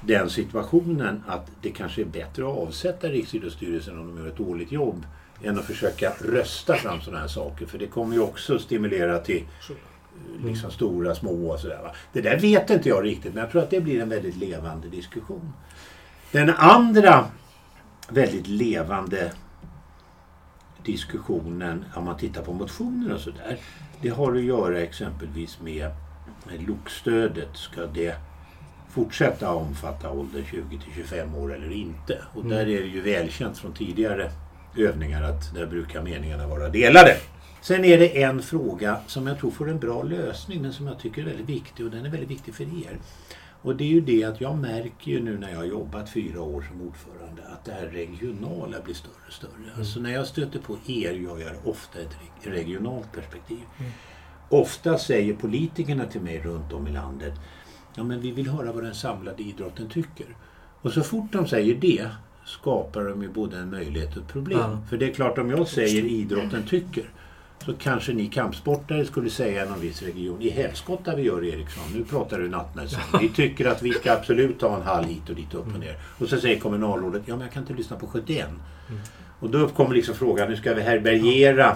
[0.02, 4.72] den situationen att det kanske är bättre att avsätta Riksidrottsstyrelsen om de gör ett dåligt
[4.72, 5.06] jobb
[5.44, 7.66] än att försöka rösta fram sådana här saker.
[7.66, 11.80] För det kommer ju också stimulera till eh, liksom stora, små och sådär.
[11.84, 11.96] va.
[12.14, 14.88] Det där vet inte jag riktigt men jag tror att det blir en väldigt levande
[14.88, 15.54] diskussion.
[16.32, 17.26] Den andra
[18.10, 19.32] väldigt levande
[20.84, 23.58] diskussionen om man tittar på motioner och sådär.
[24.02, 25.92] Det har att göra exempelvis med,
[26.48, 27.50] med LOK-stödet.
[27.54, 28.16] Ska det
[28.90, 32.18] fortsätta omfatta ålder 20 till 25 år eller inte?
[32.34, 34.32] Och där är det ju välkänt från tidigare
[34.78, 37.18] övningar att där brukar meningarna vara delade.
[37.62, 41.00] Sen är det en fråga som jag tror får en bra lösning men som jag
[41.00, 42.98] tycker är väldigt viktig och den är väldigt viktig för er.
[43.62, 46.42] Och det är ju det att jag märker ju nu när jag har jobbat fyra
[46.42, 49.72] år som ordförande att det här regionala blir större och större.
[49.78, 53.60] Alltså när jag stöter på er gör jag ofta ett reg- regionalt perspektiv.
[54.50, 57.34] Ofta säger politikerna till mig runt om i landet
[58.00, 60.26] Ja men vi vill höra vad den samlade idrotten tycker.
[60.82, 62.08] Och så fort de säger det
[62.46, 64.60] skapar de ju både en möjlighet och ett problem.
[64.60, 64.78] Ja.
[64.90, 67.04] För det är klart om jag säger idrotten tycker
[67.66, 70.42] så kanske ni kampsportare skulle säga i någon viss region.
[70.42, 73.02] I helskotta vi gör Eriksson, nu pratar du nattnässon.
[73.22, 75.98] Vi tycker att vi ska absolut ha en hall hit och dit upp och ner.
[76.20, 78.48] Och så säger kommunalrådet, ja men jag kan inte lyssna på 71.
[79.40, 81.76] Och då uppkommer liksom frågan, hur ska vi härbärgera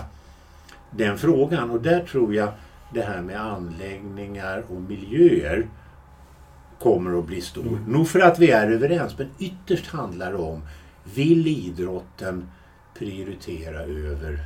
[0.92, 1.72] den frågan?
[1.72, 2.50] Och där tror jag
[2.94, 5.68] det här med anläggningar och miljöer
[6.84, 7.80] kommer att bli stor.
[7.88, 10.62] Nog för att vi är överens, men ytterst handlar det om
[11.16, 12.50] vill idrotten
[12.98, 14.40] prioritera över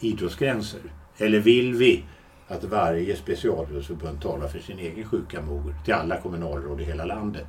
[0.00, 0.80] idrottsgränser?
[1.18, 2.04] Eller vill vi
[2.48, 7.46] att varje specialidrottsförbund talar för sin egen sjuka mor till alla kommunalråd i hela landet?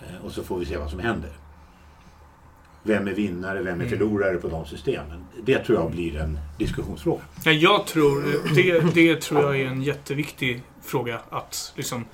[0.00, 1.30] Eh, Och så får vi se vad som händer.
[2.82, 5.24] Vem är vinnare, vem är förlorare på de systemen?
[5.42, 7.22] Det tror jag blir en diskussionsfråga.
[7.44, 8.22] Ja, jag tror,
[8.54, 12.04] det, det tror jag är en jätteviktig fråga att liksom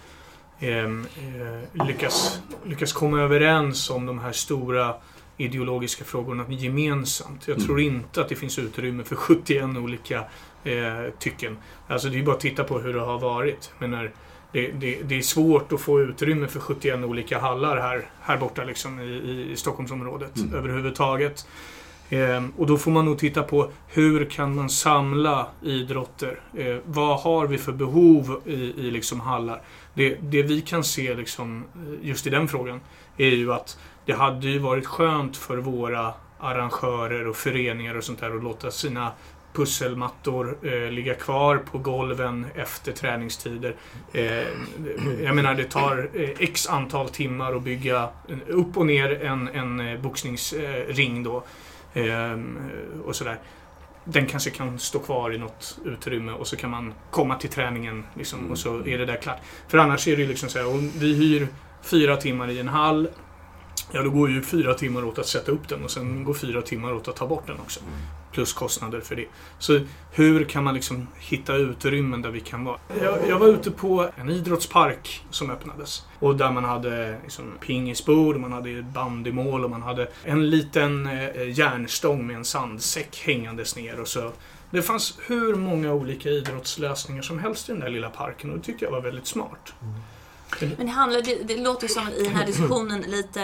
[1.86, 4.94] lyckas, lyckas komma överens om de här stora
[5.36, 7.48] ideologiska frågorna gemensamt.
[7.48, 10.24] Jag tror inte att det finns utrymme för 71 olika
[10.64, 11.56] eh, tycken.
[11.88, 13.70] Alltså det är bara att titta på hur det har varit.
[13.78, 14.10] Jag menar,
[14.52, 18.64] det, det, det är svårt att få utrymme för 71 olika hallar här, här borta
[18.64, 20.54] liksom, i, i Stockholmsområdet Mm.
[20.54, 21.46] överhuvudtaget.
[22.10, 26.40] Ehm, och då får man nog titta på hur kan man samla idrotter?
[26.54, 29.62] Eh, vad har vi för behov i, i liksom hallar?
[29.96, 32.80] Det, det vi kan se liksom, eh, just i den frågan
[33.16, 38.20] är ju att det hade ju varit skönt för våra arrangörer och föreningar och sånt
[38.20, 39.12] där att låta sina
[39.52, 43.76] pusselmattor eh, ligga kvar på golven efter träningstider.
[44.12, 44.24] Eh,
[45.22, 48.08] jag menar, det tar eh, x antal timmar att bygga
[48.46, 51.44] upp och ner en, en eh, boxningsring då.
[51.94, 52.58] Ehm,
[53.04, 53.38] och sådär.
[54.08, 58.04] Den kanske kan stå kvar i något utrymme och så kan man komma till träningen
[58.14, 59.38] liksom, och så är det där klart.
[59.68, 61.48] För annars är det ju liksom så här, om vi hyr
[61.82, 63.08] fyra timmar i en hall
[63.92, 66.62] Ja, då går ju fyra timmar åt att sätta upp den och sen går fyra
[66.62, 67.80] timmar åt att ta bort den också.
[68.32, 69.26] Plus kostnader för det.
[69.58, 69.80] Så
[70.12, 72.78] hur kan man liksom hitta utrymmen där vi kan vara?
[73.02, 76.06] Jag, jag var ute på en idrottspark som öppnades.
[76.18, 81.58] Och där man hade liksom pingisbord, man hade bandymål och man hade en liten eh,
[81.58, 84.00] järnstång med en sandsäck hängandes ner.
[84.00, 84.32] Och så.
[84.70, 88.64] Det fanns hur många olika idrottslösningar som helst i den där lilla parken och det
[88.64, 89.74] tyckte jag var väldigt smart.
[90.60, 93.40] Men det, handlar, det, det låter som att i den här diskussionen lite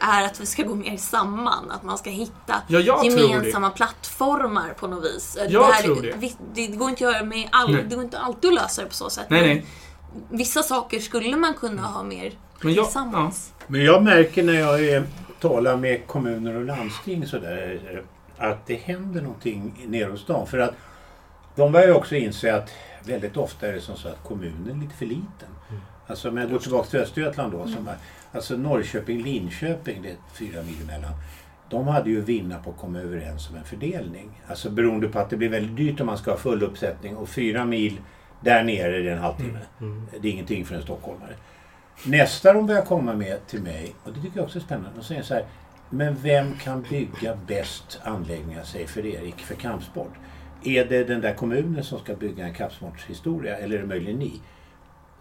[0.00, 1.70] är att vi ska gå mer samman.
[1.70, 5.36] Att man ska hitta Ja, gemensamma plattformar på något vis.
[5.48, 6.14] Jag det, här, tror det.
[6.18, 7.84] vi- det går inte att göra med all, Nej.
[7.88, 9.26] det går inte alltid att lösa det på så sätt.
[9.30, 9.66] Nej, nej.
[10.30, 12.84] Vissa saker skulle man kunna ha mer Men jag, ja.
[12.84, 13.52] tillsammans.
[13.66, 15.04] Men jag märker när jag är,
[15.40, 18.02] talar med kommuner och landsting sådär
[18.38, 20.46] att det händer någonting nere hos dem.
[20.46, 20.74] För att
[21.56, 22.70] de börjar ju också inse att
[23.04, 25.48] väldigt ofta är det som så att kommunen är lite för liten.
[26.08, 27.66] Alltså om jag går tillbaka till Östergötland då.
[27.66, 27.96] Som är,
[28.32, 31.12] alltså Norrköping, Linköping, det är fyra mil emellan.
[31.70, 34.30] de hade ju vinna på att komma överens om en fördelning.
[34.46, 37.28] Alltså beroende på att det blir väldigt dyrt om man ska ha full uppsättning och
[37.28, 38.00] fyra mil
[38.40, 39.58] där nere är det en halvtimme.
[39.80, 40.06] Mm.
[40.20, 41.34] Det är ingenting för en stockholmare.
[42.06, 45.04] Nästa de börjar komma med till mig, och det tycker jag också är spännande, de
[45.04, 45.44] säger så här
[45.90, 50.12] Men vem kan bygga bäst anläggningar, säger för Erik, för kampsport?
[50.64, 54.40] Är det den där kommunen som ska bygga en kampsportshistoria eller är det möjligen ni?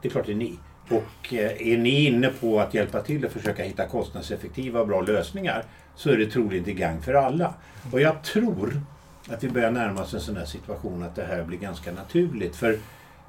[0.01, 0.59] Det är klart det är ni.
[0.89, 5.01] Och eh, är ni inne på att hjälpa till att försöka hitta kostnadseffektiva och bra
[5.01, 5.63] lösningar
[5.95, 7.53] så är det troligen till gang för alla.
[7.91, 8.81] Och jag tror
[9.29, 12.55] att vi börjar närma oss en sån här situation att det här blir ganska naturligt.
[12.55, 12.79] För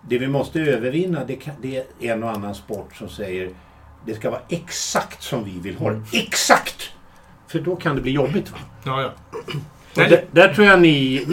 [0.09, 3.51] det vi måste övervinna det, kan, det är en och annan sport som säger
[4.07, 6.03] det ska vara exakt som vi vill ha det.
[6.13, 6.91] Exakt!
[7.49, 8.51] För då kan det bli jobbigt.
[8.51, 8.59] Va?
[8.85, 9.13] Ja, ja.
[9.95, 11.27] Där, där tror jag ni...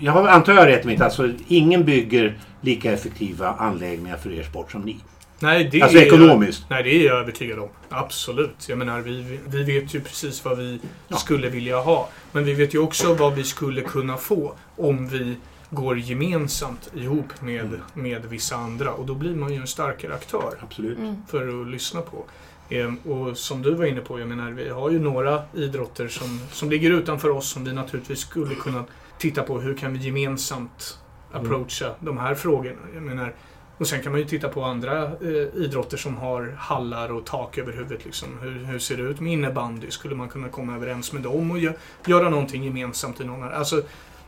[0.00, 1.00] Jag antar jag rätt mitt.
[1.00, 4.96] Alltså ingen bygger lika effektiva anläggningar för er sport som ni.
[5.40, 6.64] Nej, det Alltså är ekonomiskt.
[6.70, 7.68] Nej, det är jag övertygad om.
[7.88, 8.68] Absolut.
[8.68, 10.80] Jag menar, vi, vi vet ju precis vad vi
[11.18, 12.08] skulle vilja ha.
[12.32, 15.36] Men vi vet ju också vad vi skulle kunna få om vi
[15.70, 17.80] går gemensamt ihop med, Mm.
[17.94, 18.92] med vissa andra.
[18.92, 20.98] Och då blir man ju en starkare aktör Absolut.
[20.98, 21.16] Mm.
[21.30, 22.24] för att lyssna på.
[22.70, 26.40] Ehm, och som du var inne på, jag menar, vi har ju några idrotter som,
[26.52, 28.84] som ligger utanför oss som vi naturligtvis skulle kunna
[29.18, 29.60] titta på.
[29.60, 30.98] Hur kan vi gemensamt
[31.32, 32.76] approacha de här frågorna?
[32.94, 33.34] Jag menar,
[33.78, 37.58] och sen kan man ju titta på andra eh, idrotter som har hallar och tak
[37.58, 38.04] över huvudet.
[38.04, 38.28] Liksom.
[38.40, 39.90] Hur, hur ser det ut med innebandy?
[39.90, 41.72] Skulle man kunna komma överens med dem och gö
[42.06, 43.50] göra någonting gemensamt i någon här?
[43.50, 43.82] Alltså,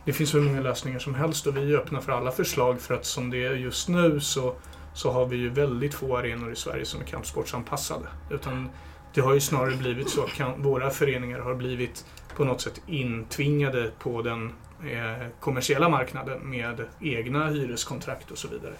[0.05, 2.95] det finns hur många lösningar som helst och vi är öppna för alla förslag för
[2.95, 4.55] att som det är just nu så,
[4.95, 8.07] så har vi ju väldigt få arenor i Sverige som är kampsportsanpassade.
[8.31, 8.69] Utan
[9.15, 12.05] det har ju snarare blivit så att våra föreningar har blivit
[12.37, 14.53] på något sätt intvingade på den
[14.91, 18.75] eh, kommersiella marknaden med egna hyreskontrakt och så vidare.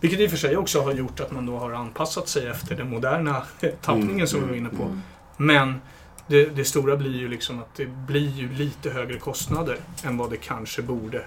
[0.00, 2.76] Vilket i och för sig också har gjort att man då har anpassat sig efter
[2.76, 3.42] den moderna
[3.82, 4.82] tappningen Mm, som vi var inne på.
[4.82, 5.02] Mm.
[5.36, 5.80] Men
[6.26, 10.30] det, det stora blir ju liksom att det blir ju lite högre kostnader än vad
[10.30, 11.18] det kanske borde.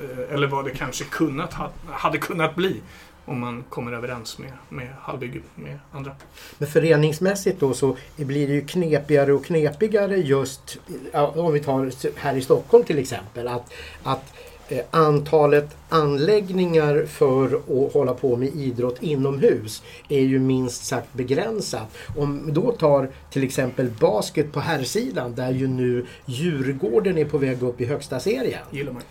[0.00, 2.80] eh, Eller vad det kanske kunnat, ha- hade kunnat bli
[3.24, 6.12] om man kommer överens med, med Hallbygge, med andra.
[6.58, 10.78] Men föreningsmässigt då så blir det ju knepigare och knepigare just
[11.12, 13.48] om vi tar här i Stockholm till exempel.
[13.48, 13.72] Att,
[14.02, 14.32] att
[14.68, 21.96] Eh, antalet anläggningar för att hålla på med idrott inomhus är ju minst sagt begränsat.
[22.16, 27.38] Om vi då tar till exempel basket på herrsidan där ju nu Djurgården är på
[27.38, 29.02] väg upp i högsta serien gillar man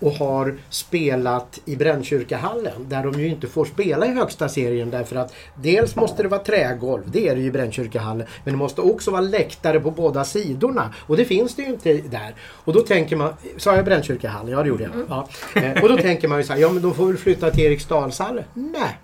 [0.00, 5.16] och har spelat i Brännkyrkahallen där de ju inte får spela i högsta serien därför
[5.16, 8.80] att dels måste det vara trägolv, det är det ju i Brännkyrkahallen, men det måste
[8.80, 12.34] också vara läktare på båda sidorna och det finns det ju inte där.
[12.40, 14.52] Och då tänker man, sa jag Brännkyrkahallen?
[14.52, 14.92] Ja det gjorde jag.
[15.08, 15.28] Ja.
[15.60, 17.64] Eh, Och då tänker man ju så här, ja men de får väl flytta till
[17.64, 18.44] Eriksdalshallen?
[18.54, 18.98] Nej,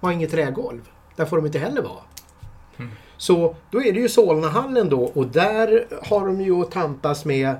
[0.00, 0.80] har inget trägolv.
[1.16, 2.02] Där får de inte heller vara.
[3.16, 7.54] Så då är det ju Solnahallen då och där har de ju att tampas med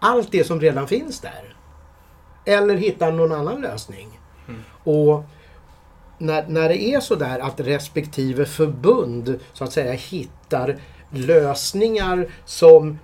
[0.00, 1.55] allt det som redan finns där.
[2.46, 4.20] Eller hitta någon annan lösning.
[4.84, 5.24] Och
[6.18, 10.76] när, när det är så där att respektive förbund så att säga hittar
[11.10, 12.98] lösningar som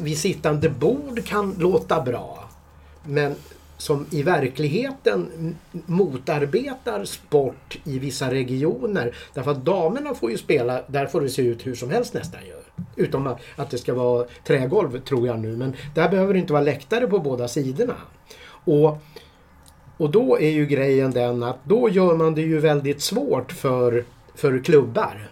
[0.00, 2.50] vid sittande bord kan låta bra.
[3.04, 3.34] Men
[3.76, 9.16] som i verkligheten motarbetar sport i vissa regioner.
[9.34, 12.40] Därför att damerna får ju spela, där får det se ut hur som helst nästan
[12.46, 12.63] ju.
[12.96, 15.56] Utom att- det ska vara trägolv tror jag nu.
[15.56, 17.94] Men där behöver det inte vara läktare på båda sidorna.
[18.46, 18.98] Och,
[19.96, 24.04] och då är ju grejen den att då gör man det ju väldigt svårt för,
[24.34, 25.30] för klubbar.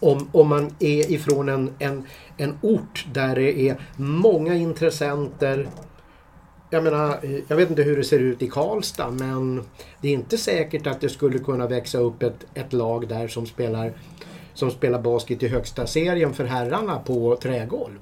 [0.00, 5.68] Om, om man är ifrån en, en, en ort där det är många intressenter.
[6.70, 9.62] Jag menar, jag vet inte hur det ser ut i Karlstad men
[10.00, 13.46] det är inte säkert att det skulle kunna växa upp ett, ett lag där som
[13.46, 13.92] spelar,
[14.54, 17.98] som spelar basket i högsta serien för herrarna på trägolv.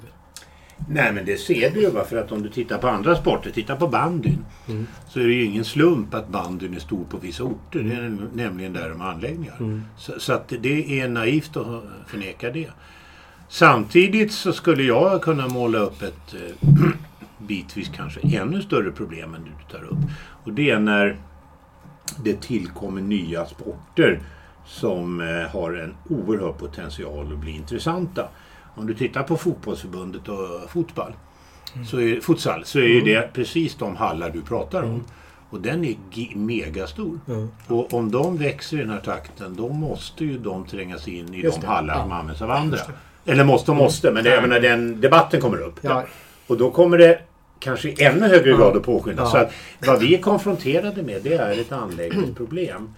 [0.88, 3.76] Nej men det ser du ju för att om du tittar på andra sporter, titta
[3.76, 4.44] på bandyn.
[4.68, 4.86] Mm.
[5.08, 7.80] Så är det ju ingen slump att bandyn är stor på vissa orter.
[7.80, 9.56] Det är nämligen där de har anläggningar.
[9.60, 9.82] Mm.
[9.96, 12.70] Så, så att det är naivt att förneka det.
[13.48, 16.68] Samtidigt så skulle jag kunna måla upp ett eh,
[17.38, 19.98] bitvis kanske ännu större problem än du tar upp.
[20.44, 21.16] Och det är när
[22.24, 24.20] det tillkommer nya sporter
[24.70, 28.28] som eh, har en oerhörd potential att bli intressanta.
[28.74, 31.12] Om du tittar på fotbollsförbundet och fotboll,
[31.90, 35.04] så är, futsal, så är ju det precis de hallar du pratar om.
[35.50, 35.96] Och den är
[36.36, 37.20] megastor.
[37.28, 37.48] Mm.
[37.66, 41.40] Och om de växer i den här takten, då måste ju de trängas in i
[41.40, 42.02] Just de hallar ja.
[42.02, 42.78] som används av andra.
[43.26, 45.78] Eller måste och måste, men det, jag menar, den debatten kommer upp.
[45.80, 46.04] Ja.
[46.46, 47.20] Och då kommer det
[47.58, 49.30] kanske i ännu högre grad att påskyndas.
[49.34, 49.40] Ja.
[49.40, 49.52] Så att
[49.88, 52.94] vad vi är konfronterade med det är ett anläggningsproblem.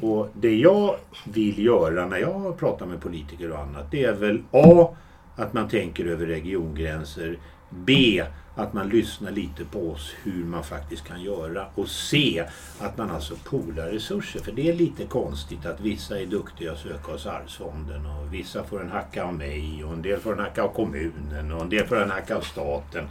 [0.00, 4.42] Och det jag vill göra när jag pratar med politiker och annat det är väl
[4.50, 4.88] A.
[5.36, 7.38] att man tänker över regiongränser.
[7.70, 8.24] B.
[8.54, 11.66] Att man lyssnar lite på oss hur man faktiskt kan göra.
[11.74, 12.44] Och C.
[12.78, 14.40] Att man alltså poolar resurser.
[14.40, 18.64] För det är lite konstigt att vissa är duktiga att söka hos Arvsfonden och vissa
[18.64, 21.68] får en hacka av mig och en del får en hacka av kommunen och en
[21.68, 23.04] del får en hacka av staten.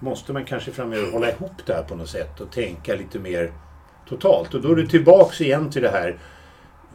[0.00, 3.52] Måste man kanske framöver hålla ihop det här på något sätt och tänka lite mer
[4.08, 4.54] totalt.
[4.54, 6.18] Och då är du tillbaks igen till det här.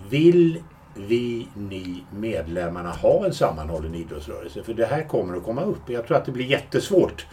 [0.09, 0.59] Vill
[0.95, 4.63] vi, ni medlemmarna ha en sammanhållen idrottsrörelse?
[4.63, 5.81] För det här kommer att komma upp.
[5.89, 7.25] Jag tror att det blir jättesvårt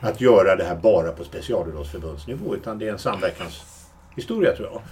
[0.00, 2.54] att göra det här bara på specialidrottsförbundsnivå.
[2.54, 4.82] Utan det är en samverkanshistoria tror jag.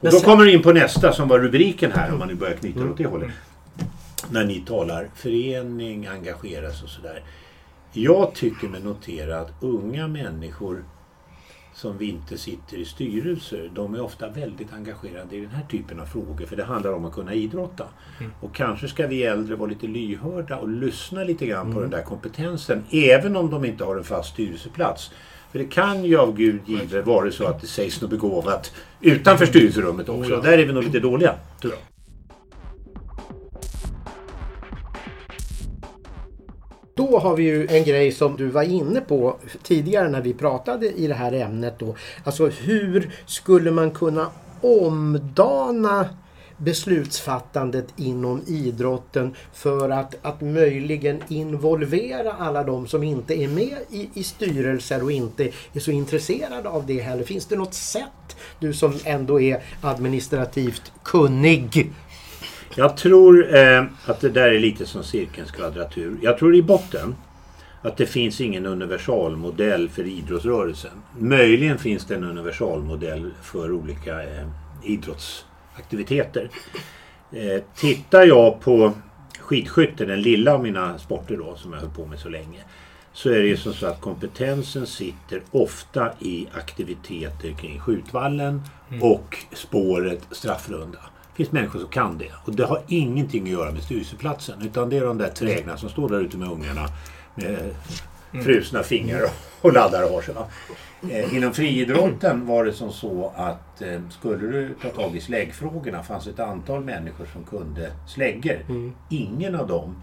[0.00, 2.54] Och då kommer du in på nästa som var rubriken här om man nu börjar
[2.54, 3.30] knyta det åt det hållet.
[4.30, 7.22] När ni talar förening, engageras och sådär.
[7.92, 10.84] Jag tycker mig notera att unga människor
[11.78, 16.00] som vi inte sitter i styrelser, de är ofta väldigt engagerade i den här typen
[16.00, 16.46] av frågor.
[16.46, 17.84] För det handlar om att kunna idrotta.
[18.20, 18.32] Mm.
[18.40, 22.02] Och kanske ska vi äldre vara lite lyhörda och lyssna lite grann på den där
[22.02, 22.84] kompetensen.
[22.90, 25.10] Även om de inte har en fast styrelseplats.
[25.52, 29.46] För det kan ju av Gud givet vara så att det sägs något begåvat utanför
[29.46, 30.34] styrelserummet också.
[30.34, 30.42] Oh.
[30.42, 31.97] Där är vi nog lite dåliga, tror jag.
[36.98, 40.92] Då har vi ju en grej som du var inne på tidigare när vi pratade
[40.92, 41.78] i det här ämnet.
[41.78, 41.94] Då.
[42.24, 44.30] Alltså hur skulle man kunna
[44.60, 46.08] omdana
[46.56, 54.10] beslutsfattandet inom idrotten för att, att möjligen involvera alla de som inte är med i,
[54.14, 57.24] i styrelser och inte är så intresserade av det heller.
[57.24, 61.92] Finns det något sätt, du som ändå är administrativt kunnig,
[62.78, 66.18] jag tror eh, att det där är lite som cirkelns kvadratur.
[66.22, 67.14] Jag tror i botten
[67.82, 70.90] att det finns ingen universalmodell för idrottsrörelsen.
[71.18, 74.46] Möjligen finns det en universalmodell för olika eh,
[74.84, 76.50] idrottsaktiviteter.
[77.32, 78.92] Eh, tittar jag på
[79.40, 82.64] skidskytte, den lilla av mina sporter då som jag höll på med så länge.
[83.12, 88.62] Så är det ju som så att kompetensen sitter ofta i aktiviteter kring skjutvallen
[89.02, 90.98] och spåret straffrunda.
[91.38, 92.30] Finns människor som kan det.
[92.44, 94.62] Och det har ingenting att göra med styrelseplatsen.
[94.62, 96.88] Utan det är de där trägna som står där ute med ungarna
[97.34, 97.74] med
[98.44, 99.22] frusna fingrar
[99.60, 100.34] och, laddar och har sig.
[101.10, 106.02] Eh, inom friidrotten var det som så att eh, skulle du ta tag i släggfrågorna
[106.02, 108.58] fanns ett antal människor som kunde släggor.
[109.08, 110.02] Ingen av dem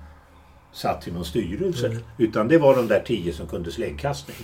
[0.71, 1.97] satt i någon styrelse.
[2.17, 4.37] Utan det var de där tio som kunde släggkastning.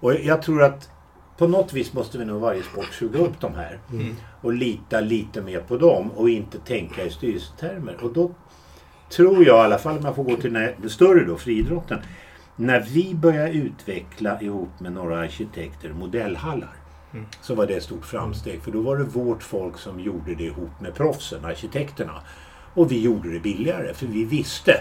[0.00, 0.90] Och jag tror att
[1.38, 3.78] på något vis måste vi nog varje sport suga upp de här.
[4.46, 7.96] Och lita lite mer på dem och inte tänka i styrelsetermer.
[8.02, 8.30] Och då
[9.10, 11.98] tror jag i alla fall om jag får gå till den större då, friidrotten.
[12.56, 16.72] När vi började utveckla ihop med några arkitekter modellhallar.
[17.40, 18.62] Så var det ett stort framsteg.
[18.62, 22.12] För då var det vårt folk som gjorde det ihop med proffsen, arkitekterna.
[22.74, 24.72] Och vi gjorde det billigare för vi visste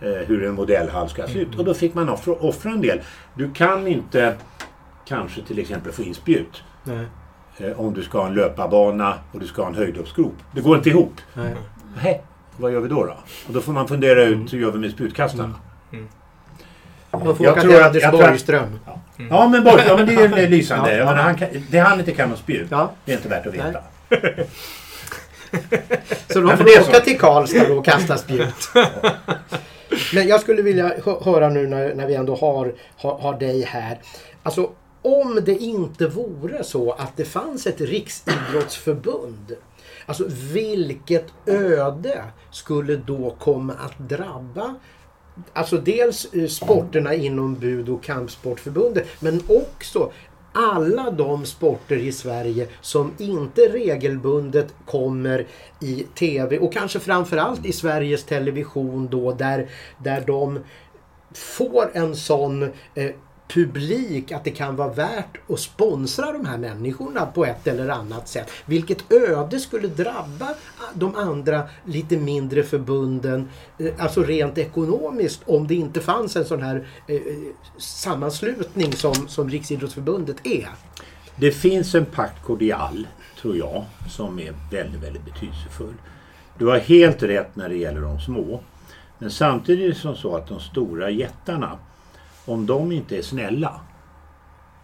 [0.00, 1.58] eh, hur en modellhall ska se ut.
[1.58, 3.00] Och då fick man offra, offra en del.
[3.34, 4.36] Du kan inte
[5.04, 6.62] kanske till exempel få in spjut.
[6.84, 7.06] Nej.
[7.58, 10.34] Eh, om du ska ha en löparbana och du ska ha en höjdhoppsgrop.
[10.52, 11.12] Det går inte ihop.
[11.34, 11.54] Nej.
[12.02, 12.22] Nej,
[12.56, 13.04] vad gör vi då?
[13.04, 13.12] då?
[13.46, 15.54] Och då får man fundera ut hur gör vi med spjutkastarna.
[17.10, 18.78] Man får Jag åka tror till att- Anders jag tror att- Borgström.
[19.30, 20.96] Ja, men, Borg, ja, men det är det är lysande.
[20.96, 21.22] Ja, ja.
[21.22, 22.90] Han kan, det han inte kan om spjut, Ja.
[23.04, 23.78] det är inte värt att veta.
[26.28, 27.00] Så de men får är åka så.
[27.00, 28.54] till Karlstad och kasta spjut.
[30.14, 33.62] Men jag skulle vilja hö- höra nu när, när vi ändå har, har, har dig
[33.62, 33.98] här.
[34.42, 34.70] Alltså
[35.02, 39.56] om det inte vore så att det fanns ett riksidrottsförbund.
[40.06, 44.74] Alltså vilket öde skulle då komma att drabba
[45.52, 50.12] Alltså dels eh, sporterna inom bud och kampsportförbundet men också
[50.52, 55.46] alla de sporter i Sverige som inte regelbundet kommer
[55.80, 60.58] i TV och kanske framförallt i Sveriges Television då där, där de
[61.34, 62.62] får en sån
[62.94, 63.10] eh,
[63.54, 68.28] publik att det kan vara värt att sponsra de här människorna på ett eller annat
[68.28, 68.50] sätt.
[68.64, 70.48] Vilket öde skulle drabba
[70.94, 73.48] de andra lite mindre förbunden,
[73.78, 77.20] eh, alltså rent ekonomiskt, om det inte fanns en sån här eh,
[77.78, 80.68] sammanslutning som, som Riksidrottsförbundet är.
[81.36, 83.06] Det finns en pakt kordial,
[83.40, 85.94] tror jag, som är väldigt, väldigt betydelsefull.
[86.58, 88.60] Du har helt rätt när det gäller de små.
[89.18, 91.78] Men samtidigt är det som så att de stora jättarna,
[92.46, 93.80] om de inte är snälla,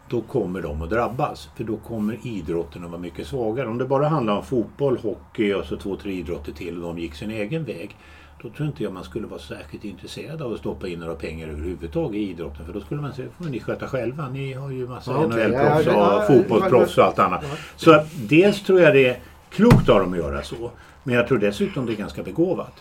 [0.09, 1.48] då kommer de att drabbas.
[1.56, 3.68] För då kommer idrotten att vara mycket svagare.
[3.68, 6.98] Om det bara handlar om fotboll, hockey och så två, tre idrotter till och de
[6.98, 7.96] gick sin egen väg.
[8.42, 11.48] Då tror inte jag man skulle vara särskilt intresserad av att stoppa in några pengar
[11.48, 12.66] överhuvudtaget i idrotten.
[12.66, 14.28] För då skulle man säga, får ni sköta själva.
[14.28, 15.26] Ni har ju massa Ja.
[15.26, 17.44] NHL-proffs Ja, ja, och ja, fotbollsproffs och allt annat.
[17.76, 19.18] Så dels tror jag det är
[19.50, 20.70] klokt av dem att göra så.
[21.04, 22.74] Men jag tror dessutom det är ganska begåvat.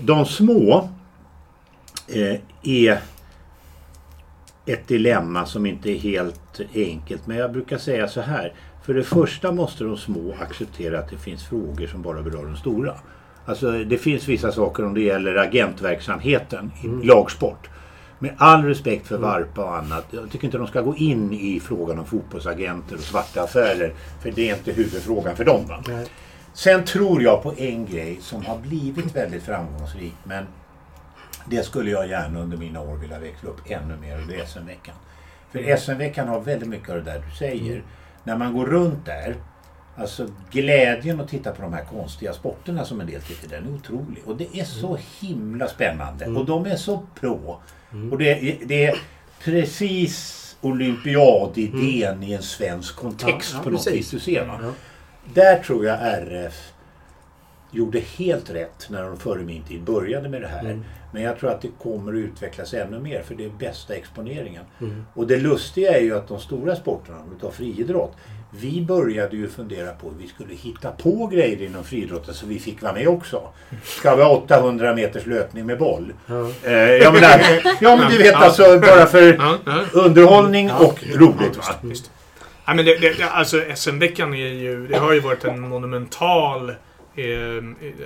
[0.00, 0.88] De små
[2.08, 3.00] eh, är
[4.66, 7.26] ett dilemma som inte är helt enkelt.
[7.26, 8.52] Men jag brukar säga så här.
[8.82, 12.56] För det första måste de små acceptera att det finns frågor som bara berör de
[12.56, 12.94] stora.
[13.44, 17.68] Alltså det finns vissa saker om det gäller agentverksamheten i lagsport.
[18.18, 20.06] Med all respekt för Varpa och annat.
[20.10, 23.92] Jag tycker inte de ska gå in i frågan om fotbollsagenter och svarta affärer.
[24.22, 25.66] För det är inte huvudfrågan för dem.
[25.68, 25.82] Va?
[26.52, 30.14] Sen tror jag på en grej som har blivit väldigt framgångsrik.
[30.24, 30.46] Men
[31.46, 34.16] det skulle jag gärna under mina år vilja växla upp ännu mer.
[34.40, 34.94] Är SM-veckan.
[35.52, 37.82] För SM-veckan har väldigt mycket av det där du säger.
[38.24, 39.36] När man går runt där.
[39.96, 43.74] Alltså glädjen att titta på de här konstiga sporterna som en del tycker den är
[43.74, 44.22] otrolig.
[44.26, 46.26] Och det är så himla spännande.
[46.26, 47.60] Och de är så pro.
[48.12, 48.98] Och det, är- det är
[49.44, 54.00] precis olympiadidén i en svensk kontext Ja, ja, på något precis.
[54.00, 54.10] vis.
[54.10, 54.58] Du ser va?
[54.62, 54.72] Ja.
[55.34, 56.69] Där tror jag RF
[57.70, 60.60] gjorde helt rätt när de före min tid började med det här.
[60.60, 60.84] Mm.
[61.12, 64.62] Men jag tror att det kommer att utvecklas ännu mer för det är bästa exponeringen.
[64.80, 65.04] Mm.
[65.14, 68.16] Och det lustiga är ju att de stora sporterna, om vi tar friidrott.
[68.50, 72.58] Vi började ju fundera på hur vi skulle hitta på grejer inom friidrotten så vi
[72.58, 73.42] fick vara med också.
[73.84, 76.12] Ska vi ha 800 meters löpning med boll?
[76.26, 76.50] Ja.
[76.64, 77.40] Eh, jag menar,
[77.80, 79.40] ja men du vet alltså bara för
[79.92, 81.64] underhållning och roligt va?
[82.66, 86.74] Ja, men det, det, det, alltså SM-veckan är ju, det har ju varit en monumental,
[87.14, 87.62] eh, eh,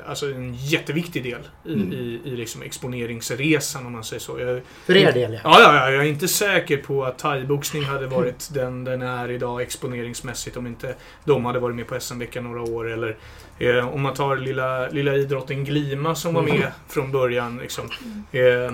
[0.06, 1.92] alltså en jätteviktig del i, Mm.
[1.92, 4.40] i, i liksom exponeringsresan om man säger så.
[4.40, 5.40] Jag, För er del ja.
[5.44, 9.30] Ja, ja, ja, jag är inte säker på att thaiboxning hade varit den den är
[9.30, 10.94] idag exponeringsmässigt om inte
[11.24, 12.90] de hade varit med på SM-veckan några år.
[12.92, 13.16] Eller
[13.58, 17.58] eh, om man tar lilla, lilla idrotten Glima som var med från början.
[17.62, 17.88] Liksom,
[18.32, 18.72] eh,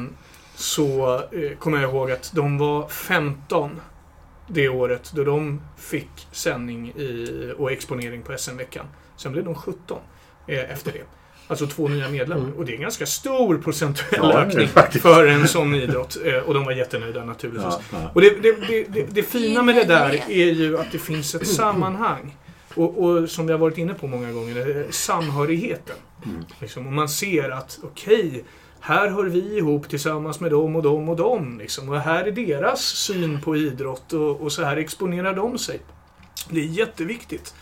[0.55, 3.81] så eh, kommer jag ihåg att de var 15
[4.49, 8.87] det året då de fick sändning i, och exponering på SM-veckan.
[9.17, 10.03] Sen blev de 17 eh,
[10.57, 11.05] efter det.
[11.51, 12.45] Alltså två nya medlemmar.
[12.45, 12.59] Mm.
[12.59, 14.69] Och det är en ganska stor procentuell Ja, ökning
[15.03, 16.17] för en sån idrott.
[16.25, 17.75] Eh, och de var jättenöjda naturligtvis.
[17.93, 18.11] Ja, ja.
[18.15, 21.35] Och det, det, det, det, det fina med det där är ju att det finns
[21.35, 22.37] ett sammanhang.
[22.75, 25.97] Och, och som vi har varit inne på många gånger, eh, samhörigheten.
[26.25, 26.45] Mm.
[26.61, 28.45] Liksom, och man ser att okej,
[28.81, 31.59] här hör vi ihop tillsammans med dem och dem och dem.
[31.59, 35.81] Liksom, och här är deras syn på idrott och, och så här exponerar de sig.
[36.49, 37.55] Det är jätteviktigt.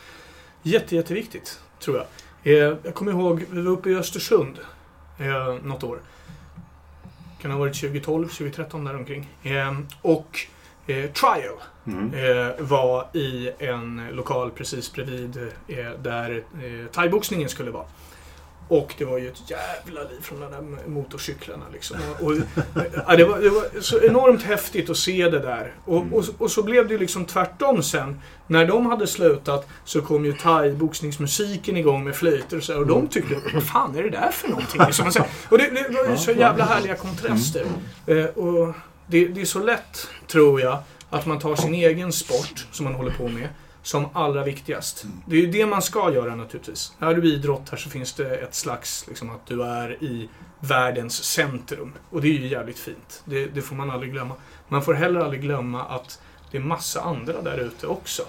[0.62, 2.06] Jätte, jätteviktigt, tror jag.
[2.48, 4.58] Eh, jag kommer ihåg, vi var uppe i Östersund
[5.18, 5.98] eh, något år.
[7.42, 9.28] Kan ha varit 2012, 2013 däromkring.
[10.02, 10.38] Och
[10.86, 11.54] eh, Trial
[11.86, 12.10] Mm.
[12.58, 15.52] var i en lokal precis bredvid
[16.02, 17.84] där eh, thaiboxningen skulle vara.
[18.68, 21.64] Och det var ju ett jävla liv från de där motorcyklarna.
[21.72, 21.96] Liksom.
[22.20, 22.32] Och,
[23.06, 25.74] ja, det, var, det var så enormt häftigt att se det där.
[25.84, 28.20] Och, och, och så blev det ju liksom tvärtom sen.
[28.46, 33.08] När de hade slutat så kom ju thai-boxningsmusiken igång med flöjter och så Och de
[33.08, 34.80] tyckte, vad fan är det där för någonting?
[34.86, 35.24] Liksom.
[35.48, 37.64] Och det, det var ju så jävla härliga kontraster.
[38.06, 38.74] Eh, och
[39.06, 40.78] det, det är så lätt, tror jag,
[41.10, 43.48] att man tar sin egen sport som man håller på med
[43.88, 45.04] som allra viktigast.
[45.26, 46.92] Det är ju det man ska göra naturligtvis.
[46.98, 50.28] Är du idrottare så finns det ett slags, liksom att du är i
[50.60, 51.92] världens centrum.
[52.10, 53.22] Och det är ju jävligt fint.
[53.24, 54.34] Det, det får man aldrig glömma.
[54.68, 56.20] Man får heller aldrig glömma att
[56.50, 58.22] det är massa andra där ute också.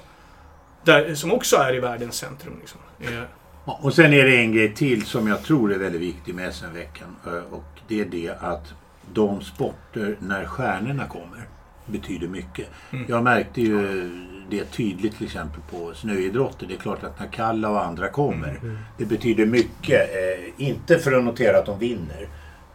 [0.84, 2.53] Där, som också är i världens centrum.
[2.60, 2.80] Liksom.
[2.99, 3.24] Eh,
[3.66, 6.53] Ja, Och sen är det en grej till som jag tror är väldigt viktig med
[6.55, 7.16] SM-veckan.
[7.28, 8.74] eh, Och det är det att
[9.14, 11.47] de sporter när stjärnorna kommer
[11.86, 12.68] betyder mycket.
[12.91, 13.05] Mm.
[13.10, 14.12] Jag märkte ju
[14.50, 16.68] det tydligt till exempel på snöidrotter.
[16.68, 18.60] Det är klart att när Kalla och andra kommer.
[18.97, 20.10] Det betyder mycket.
[20.16, 22.28] Eh, inte för att notera att de vinner.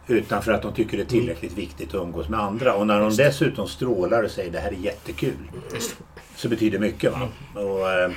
[0.07, 2.75] Utan för att de tycker det är tillräckligt viktigt att umgås med andra.
[2.75, 5.51] Och när de dessutom strålar och säger det här är jättekul.
[6.35, 7.11] Så betyder det mycket.
[7.11, 7.29] Va?
[7.53, 8.11] Och, eh,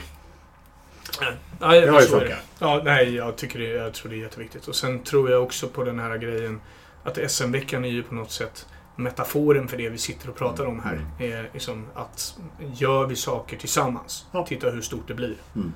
[1.61, 2.38] Nej, Det har ju funkat.
[2.59, 4.68] Ja, nej, jag, tycker det, jag tror det är jätteviktigt.
[4.68, 6.61] Och sen tror jag också på den här grejen
[7.04, 8.66] att SM-veckan är ju på något sätt
[8.99, 11.07] metaforen för det vi sitter och pratar om här.
[11.18, 12.38] Är liksom att
[12.74, 14.46] gör vi saker tillsammans, Ja.
[14.46, 15.36] titta hur stort det blir.
[15.57, 15.72] Mm.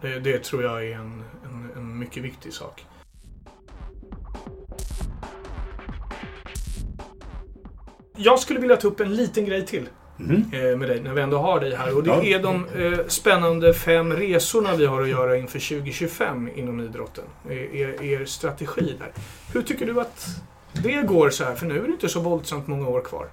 [0.00, 2.86] Det, det tror jag är en, en, en mycket viktig sak.
[8.16, 10.50] Jag skulle vilja ta upp en liten grej till mhm.
[10.52, 11.96] eh, med dig när vi ändå har dig här.
[11.96, 16.80] Och det är de eh, spännande fem resorna vi har att göra inför 2025 inom
[16.80, 17.24] idrotten.
[17.48, 19.12] Er, er, er strategi där.
[19.52, 20.26] Hur tycker du att
[20.72, 21.54] det går så här?
[21.54, 23.26] För nu är det inte så våldsamt många år kvar.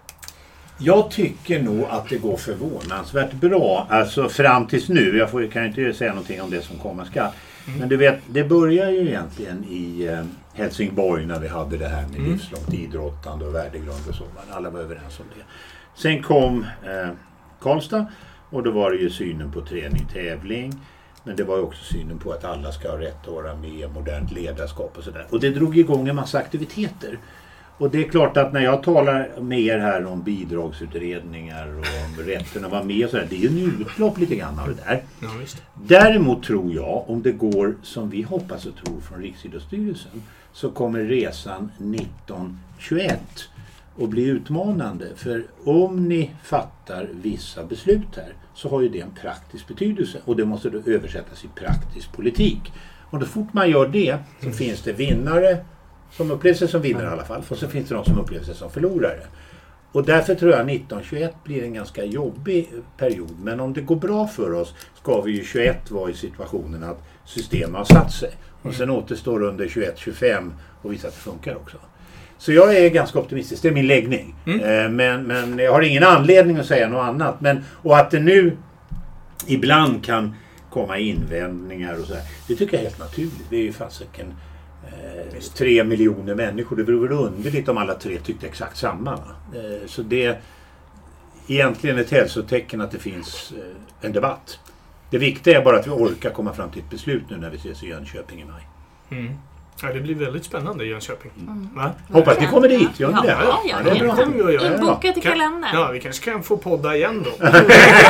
[0.79, 3.87] Jag tycker nog att det går förvånansvärt bra.
[3.89, 5.17] Alltså fram tills nu.
[5.17, 7.31] Jag får, kan ju inte säga någonting om det som komma skall.
[7.79, 10.23] Men du vet, det börjar ju egentligen i eh,
[10.53, 12.31] Helsingborg när vi hade det här med Mm.
[12.31, 14.23] livslångt idrottande och värdegrund och så.
[14.51, 15.43] Alla var överens om det.
[16.01, 17.09] Sen kom eh,
[17.61, 18.05] Karlstad
[18.49, 20.73] och då var det ju synen på träning, tävling.
[21.27, 23.91] Men det var ju också synen på att alla ska ha rätt att vara med,
[23.93, 25.25] modernt ledarskap och sådär.
[25.29, 27.19] Och det drog igång en massa aktiviteter.
[27.77, 32.23] Och det är klart att när jag talar med er här om bidragsutredningar och om
[32.25, 33.27] rätten att vara med och sådär.
[33.29, 35.03] Det är ju en utlopp lite grann av det där.
[35.19, 35.29] Ja.
[35.73, 40.23] Däremot tror jag, om det går som vi hoppas och tror från Riksidrottsstyrelsen,
[40.53, 43.19] så kommer resan 1921
[44.01, 45.07] att bli utmanande.
[45.15, 50.35] För om ni fattar vissa beslut här så har ju det en praktisk betydelse och
[50.35, 52.73] det måste då översättas i praktisk politik.
[53.09, 55.57] Och så fort man gör det så finns det vinnare
[56.11, 58.45] som upplever sig som vinnare i alla fall och så finns det de som upplever
[58.45, 59.21] sig som förlorare.
[59.91, 63.35] Och därför tror jag 1921 blir en ganska jobbig period.
[63.41, 67.03] Men om det går bra för oss ska vi ju 21 vara i situationen att
[67.25, 68.31] systemet har satt sig.
[68.61, 70.51] Och sen återstår under 21-25
[70.81, 71.77] och visa att det funkar också.
[72.37, 73.61] Så jag är ganska optimistisk.
[73.61, 74.35] Det är min läggning.
[74.45, 77.41] Eh, Men, men jag har ingen anledning att säga något annat.
[77.41, 78.57] Men, och att det nu
[79.47, 80.35] ibland kan
[80.69, 82.21] komma invändningar och sådär.
[82.47, 83.45] Det tycker jag är helt naturligt.
[83.49, 84.33] Vi är ju fasiken
[84.83, 86.75] eh, tre miljoner människor.
[86.75, 89.13] Det vore väl underligt om alla tre tyckte exakt samma.
[89.13, 90.39] Eh, så det är
[91.47, 94.59] egentligen ett hälsotecken att det finns eh, en debatt.
[95.09, 97.57] Det viktiga är bara att vi orkar komma fram till ett beslut nu när vi
[97.57, 98.67] ses i Jönköping i maj.
[99.09, 99.33] Mm.
[99.81, 101.31] Ja, det blir väldigt spännande i Jönköping.
[101.75, 101.91] Va?
[102.11, 103.27] Hoppas ni kommer dit, gör Ja, det?
[103.27, 104.15] ja, ja, det är bra.
[104.15, 104.75] Det kommer vi att göra.
[104.75, 105.69] Inbokat i kalendern.
[105.73, 107.31] Ja, vi kanske kan få podda igen då.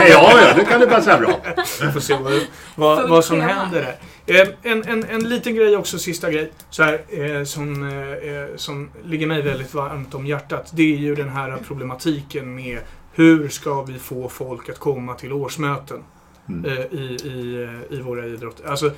[0.10, 1.40] ja, ja, det kan det passa bra.
[1.82, 2.34] Vi får se vad,
[2.76, 3.82] vad, vad som händer
[4.26, 4.42] där.
[4.42, 8.48] Eh, En, en, en liten grej också, sista grej, så här, eh, som, eh, eh,
[8.56, 10.70] som ligger mig väldigt varmt om hjärtat.
[10.74, 12.80] Det är ju den här problematiken med
[13.14, 16.04] hur ska vi få folk att komma till årsmöten
[16.50, 16.66] Mm.
[16.66, 18.70] eh, i, i, eh, i våra idrotter.
[18.70, 18.92] Alltså,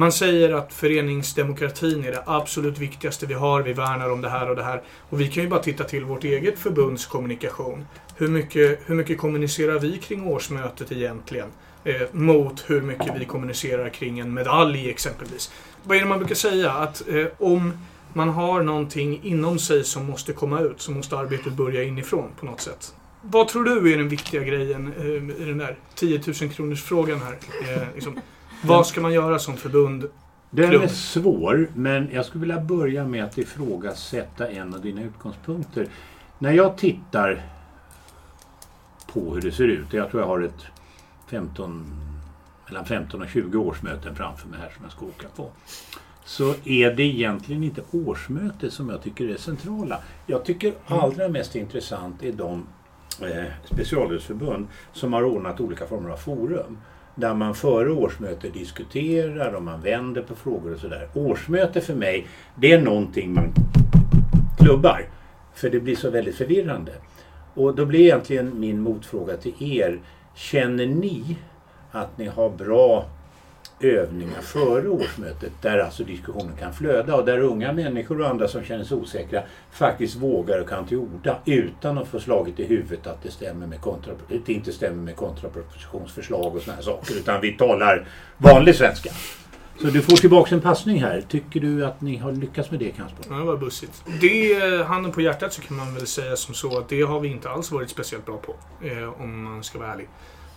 [0.00, 3.62] man säger att föreningsdemokratin är det absolut viktigaste vi har.
[3.62, 4.82] Vi värnar om det här och det här.
[5.10, 7.86] Och vi kan ju bara titta till vårt eget förbunds kommunikation.
[8.16, 11.48] Hur mycket, hur mycket kommunicerar vi kring årsmötet egentligen?
[11.84, 15.52] Eh, mot hur mycket vi kommunicerar kring en medalj exempelvis.
[15.84, 16.72] Vad är det man brukar säga?
[16.72, 17.72] Att eh, om
[18.12, 22.46] man har någonting inom sig som måste komma ut så måste arbetet börja inifrån på
[22.46, 22.94] något sätt.
[23.22, 27.20] Vad tror du är den viktiga grejen eh, i den där 10 000 kronors frågan
[27.20, 27.38] här?
[27.68, 28.20] Eh, liksom,
[28.62, 30.08] vad ska man göra som förbund?
[30.50, 30.82] Den Klubb.
[30.82, 35.86] är svår, men jag skulle vilja börja med att ifrågasätta en av dina utgångspunkter.
[36.38, 37.42] När jag tittar
[39.12, 40.66] på hur det ser ut, jag tror jag har ett
[41.26, 41.86] 15,
[42.66, 45.50] mellan 15 och 20 årsmöten framför mig här som jag ska åka på.
[46.24, 49.98] Så är det egentligen inte årsmötet som jag tycker är centrala.
[50.26, 52.66] Jag tycker allra mest intressant är de
[53.22, 56.78] eh, specialidrottsförbund som har ordnat olika former av forum.
[57.20, 61.08] Där man före årsmötet diskuterar och man vänder på frågor och sådär.
[61.14, 63.52] Årsmöte för mig, det är någonting man
[64.58, 65.04] klubbar.
[65.54, 66.92] För det blir så väldigt förvirrande.
[67.54, 70.00] Och då blir egentligen min motfråga till er.
[70.34, 71.36] Känner ni
[71.90, 73.04] att ni har bra
[73.80, 78.64] övningar före årsmötet där alltså diskussionen kan flöda och där unga människor och andra som
[78.64, 83.06] känner sig osäkra faktiskt vågar och kan till orda utan att få slaget i huvudet
[83.06, 87.40] att det, stämmer med kontra, det inte stämmer med kontrapropositionsförslag och såna här saker utan
[87.40, 88.06] vi talar
[88.38, 89.10] vanlig svenska.
[89.80, 91.20] Så du får tillbaka en passning här.
[91.28, 93.26] Tycker du att ni har lyckats med det Kampsport?
[93.30, 94.04] Ja, det var bussigt.
[94.20, 97.20] Det, eh, handen på hjärtat så kan man väl säga som så att det har
[97.20, 98.54] vi inte alls varit speciellt bra på.
[98.86, 100.08] Eh, om man ska vara ärlig.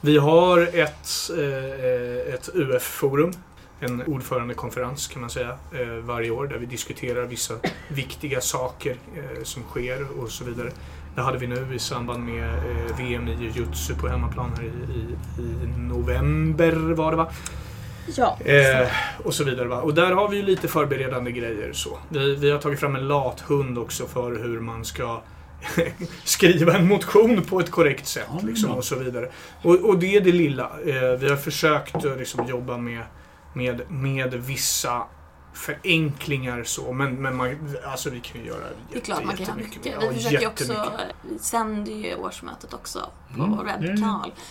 [0.06, 3.32] Vi har ett, eh, ett UF-forum.
[3.80, 5.50] En ordförandekonferens kan man säga.
[5.50, 7.54] Eh, varje år där vi diskuterar vissa
[7.88, 10.72] viktiga saker eh, som sker och så vidare.
[11.16, 12.50] Det hade vi nu i samband med
[12.98, 17.32] VM i jujutsu på hemmaplan här i, i, i november var det va?
[18.16, 18.38] Ja.
[18.46, 18.88] Eh,
[19.24, 19.68] och så vidare.
[19.68, 19.82] Va?
[19.82, 21.74] Och där har vi ju lite förberedande grejer.
[21.74, 21.98] Så.
[22.10, 25.22] Vi, vi har tagit fram en lathund också för hur man ska
[26.24, 28.28] skriva en motion på ett korrekt sätt.
[28.30, 29.30] Ja, liksom, och så vidare.
[29.62, 30.72] Och, och det är det lilla.
[30.86, 33.02] Eh, vi har försökt att liksom, jobba med,
[33.54, 35.02] med, med vissa
[35.54, 36.94] förenklingar så.
[36.94, 39.86] Men, men man, alltså, vi kan ju göra Det är klart man kan göra jättemycket
[39.86, 40.02] mycket.
[40.02, 40.08] mer.
[40.08, 40.92] Vi Ja, försöker ju också,
[41.22, 43.42] vi sänder ju årsmötet också på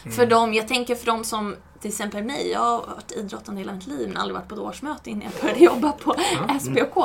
[0.05, 0.17] Mm.
[0.17, 3.73] För dem, jag tänker för de som, till exempel mig, jag har varit idrottande hela
[3.73, 6.15] mitt liv men aldrig varit på ett årsmöte innan jag började jobba på
[6.61, 7.05] SPOK.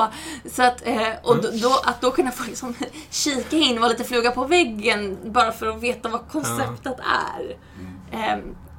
[0.52, 2.74] Så att, eh, och då, då, att då kunna få liksom
[3.10, 7.58] kika in, vara lite fluga på väggen bara för att veta vad konceptet är.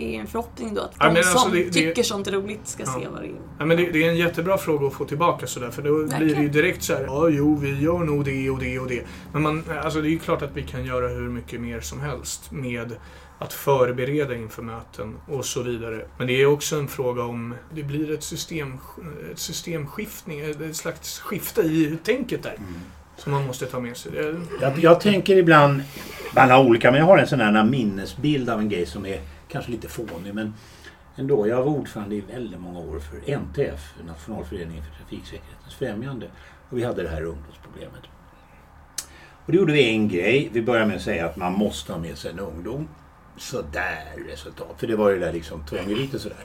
[0.01, 2.61] Är en förhoppning då att Ja, de alltså som det- det- tycker sånt är roligt
[2.69, 2.93] ska Ja.
[3.01, 3.33] se vad det är.
[3.59, 6.07] Ja, men det, det är en jättebra fråga att få tillbaka sådär för då blir
[6.19, 6.53] det ju Verkligen.
[6.53, 7.05] direkt så här.
[7.05, 9.03] Ja, jo, vi gör nog det och det och det.
[9.33, 12.01] Men man, alltså, det är ju klart att vi kan göra hur mycket mer som
[12.01, 12.93] helst med
[13.39, 16.07] att förbereda inför möten och så vidare.
[16.19, 18.79] Men det är också en fråga om det blir ett, system,
[19.33, 22.57] ett systemskiftning, ett slags skifte i tänket där.
[23.17, 24.13] Som man måste ta med sig.
[24.13, 25.81] Det, Jag, jag tänker ibland,
[26.35, 29.21] man har olika, men jag har en sån här minnesbild av en grej som är
[29.49, 30.35] kanske lite fånig.
[30.35, 30.55] Men
[31.19, 31.49] ändå.
[31.49, 36.27] Jag var ordförande i väldigt många år för NTF, Nationalföreningen för trafiksäkerhetens främjande.
[36.71, 38.03] Och vi hade det här ungdomsproblemet.
[39.47, 40.49] Och då gjorde vi en grej.
[40.53, 42.89] Vi började med att säga att man måste ha med sig en ungdom.
[43.37, 44.75] Sådär resultat.
[44.79, 46.45] För det var ju där liksom tvånget lite sådär.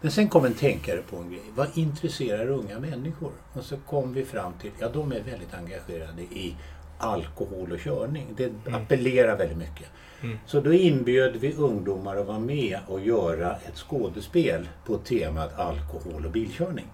[0.00, 1.42] Men sen kom en tänkare på en grej.
[1.54, 3.32] Vad intresserar unga människor?
[3.52, 6.56] Och så kom vi fram till, ja de är väldigt engagerade i
[6.98, 8.26] alkohol och körning.
[8.36, 9.88] Det appellerar väldigt mycket.
[10.22, 10.38] Mm.
[10.46, 16.26] Så då inbjöd vi ungdomar att vara med och göra ett skådespel på temat alkohol
[16.26, 16.86] och bilkörning.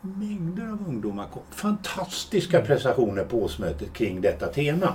[0.00, 1.42] Mängder av ungdomar kom.
[1.50, 4.92] Fantastiska prestationer på årsmötet kring detta tema.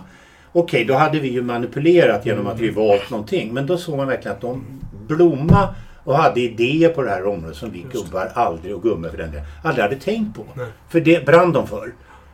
[0.51, 3.53] Okej, då hade vi ju manipulerat genom att vi valt någonting.
[3.53, 4.63] Men då såg man verkligen att de
[5.07, 9.17] blomma och hade idéer på det här området som vi gubbar aldrig, och gummor för
[9.17, 10.45] den delen, aldrig hade tänkt på.
[10.53, 10.67] Nej.
[10.89, 11.93] För det brann de för.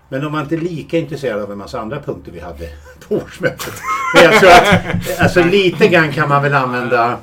[0.10, 2.70] Men de var inte lika intresserade av en massa andra punkter vi hade
[3.07, 3.74] på årsmötet.
[4.16, 7.18] Men jag tror att alltså, lite grann kan man väl använda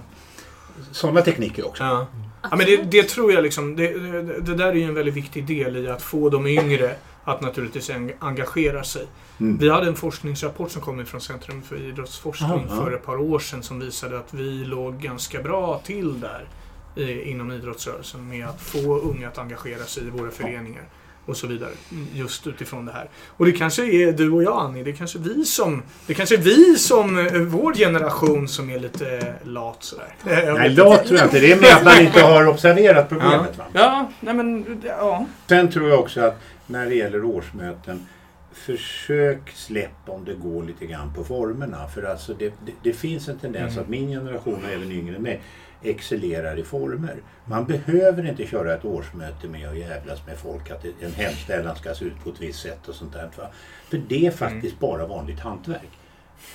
[0.93, 1.85] sådana tekniker också.
[1.85, 2.07] Ja.
[2.51, 3.93] Ja, men det, det tror jag liksom, det,
[4.41, 7.91] det, där är ju en väldigt viktig del i att få de yngre att naturligtvis
[7.91, 9.07] en- engagera sig.
[9.41, 9.59] Mm.
[9.59, 13.39] Vi hade en forskningsrapport som kom från Centrum för idrottsforskning Aha, för ett par år
[13.39, 16.49] sedan som visade att vi låg ganska bra till där
[16.97, 20.83] i, inom idrottsrörelsen med att få unga att engagera sig i våra föreningar
[21.27, 21.71] och så vidare.
[22.15, 23.09] Just utifrån det här.
[23.27, 26.35] Och det kanske är du och jag Annie, det är kanske vi som, det kanske
[26.35, 30.15] är vi som, eh, vår generation som är lite eh, lat sådär.
[30.27, 31.41] Eh, jag Nej, lat tror jag inte.
[31.41, 33.51] Det är med att man inte har observerat problemet.
[33.57, 33.65] Ja.
[33.65, 33.65] Va?
[33.73, 35.27] ja, nej men ja.
[35.49, 38.07] Sen tror jag också att när det gäller årsmöten
[38.53, 41.89] Försök släpp om det går lite grann på formerna.
[41.89, 43.83] För alltså det, det, det finns en tendens Mm.
[43.85, 45.43] att min generation och även yngre än mig
[45.83, 47.17] excellerar i former.
[47.45, 51.95] Man behöver inte köra ett årsmöte med att jävlas med folk att en hemställan ska
[51.95, 53.31] se ut på ett visst sätt och sånt där.
[53.37, 53.47] Va?
[53.89, 55.89] För det är faktiskt bara vanligt hantverk.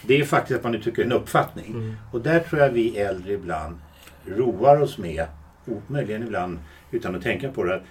[0.01, 1.65] Det är faktiskt att man uttrycker en uppfattning.
[1.71, 1.95] Mm.
[2.11, 3.75] Och där tror jag vi äldre ibland
[4.25, 5.25] roar oss med,
[5.65, 6.59] och möjligen ibland
[6.91, 7.81] utan att tänka på det, att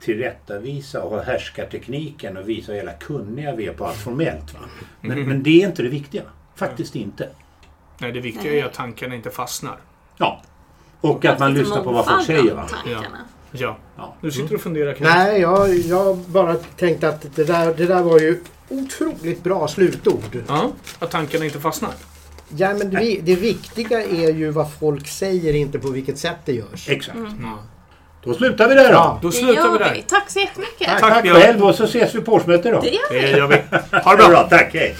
[0.00, 4.54] tillrättavisa och ha härskartekniken och visa hur jävla kunniga vi är på allt formellt.
[4.54, 4.60] Va?
[5.00, 5.28] Men, Mhm.
[5.28, 6.22] men det är inte det viktiga.
[6.54, 7.28] Faktiskt inte.
[7.98, 9.76] Nej, det viktiga är att tankarna inte fastnar.
[10.18, 10.42] Ja.
[11.08, 12.54] Och att man Lite lyssnar på vad folk säger.
[12.54, 12.66] Va?
[13.52, 13.76] Ja.
[13.96, 14.14] Ja.
[14.20, 18.02] Du sitter och funderar kring Nej, jag, jag bara tänkte att det där, det där
[18.02, 20.42] var ju otroligt bra slutord.
[20.48, 21.90] Ja, att tankarna inte fastnar.
[22.56, 26.52] Ja, men det, det viktiga är ju vad folk säger, inte på vilket sätt det
[26.52, 26.88] görs.
[26.88, 27.18] Exakt.
[27.18, 27.50] Mm.
[28.24, 28.94] Då slutar vi där då.
[28.94, 29.18] Ja.
[29.22, 29.94] Då Det slutar vi där.
[29.94, 30.02] vi.
[30.02, 30.88] Tack så jättemycket.
[30.88, 31.00] Tack.
[31.00, 31.36] Tack Björn.
[31.40, 32.80] själv och så ses vi på årsmötet då.
[32.80, 33.20] Det gör vi.
[33.20, 33.56] Det gör vi.
[33.98, 34.28] Ha det bra.
[34.28, 34.70] Bra, tack.
[34.74, 34.96] Hej.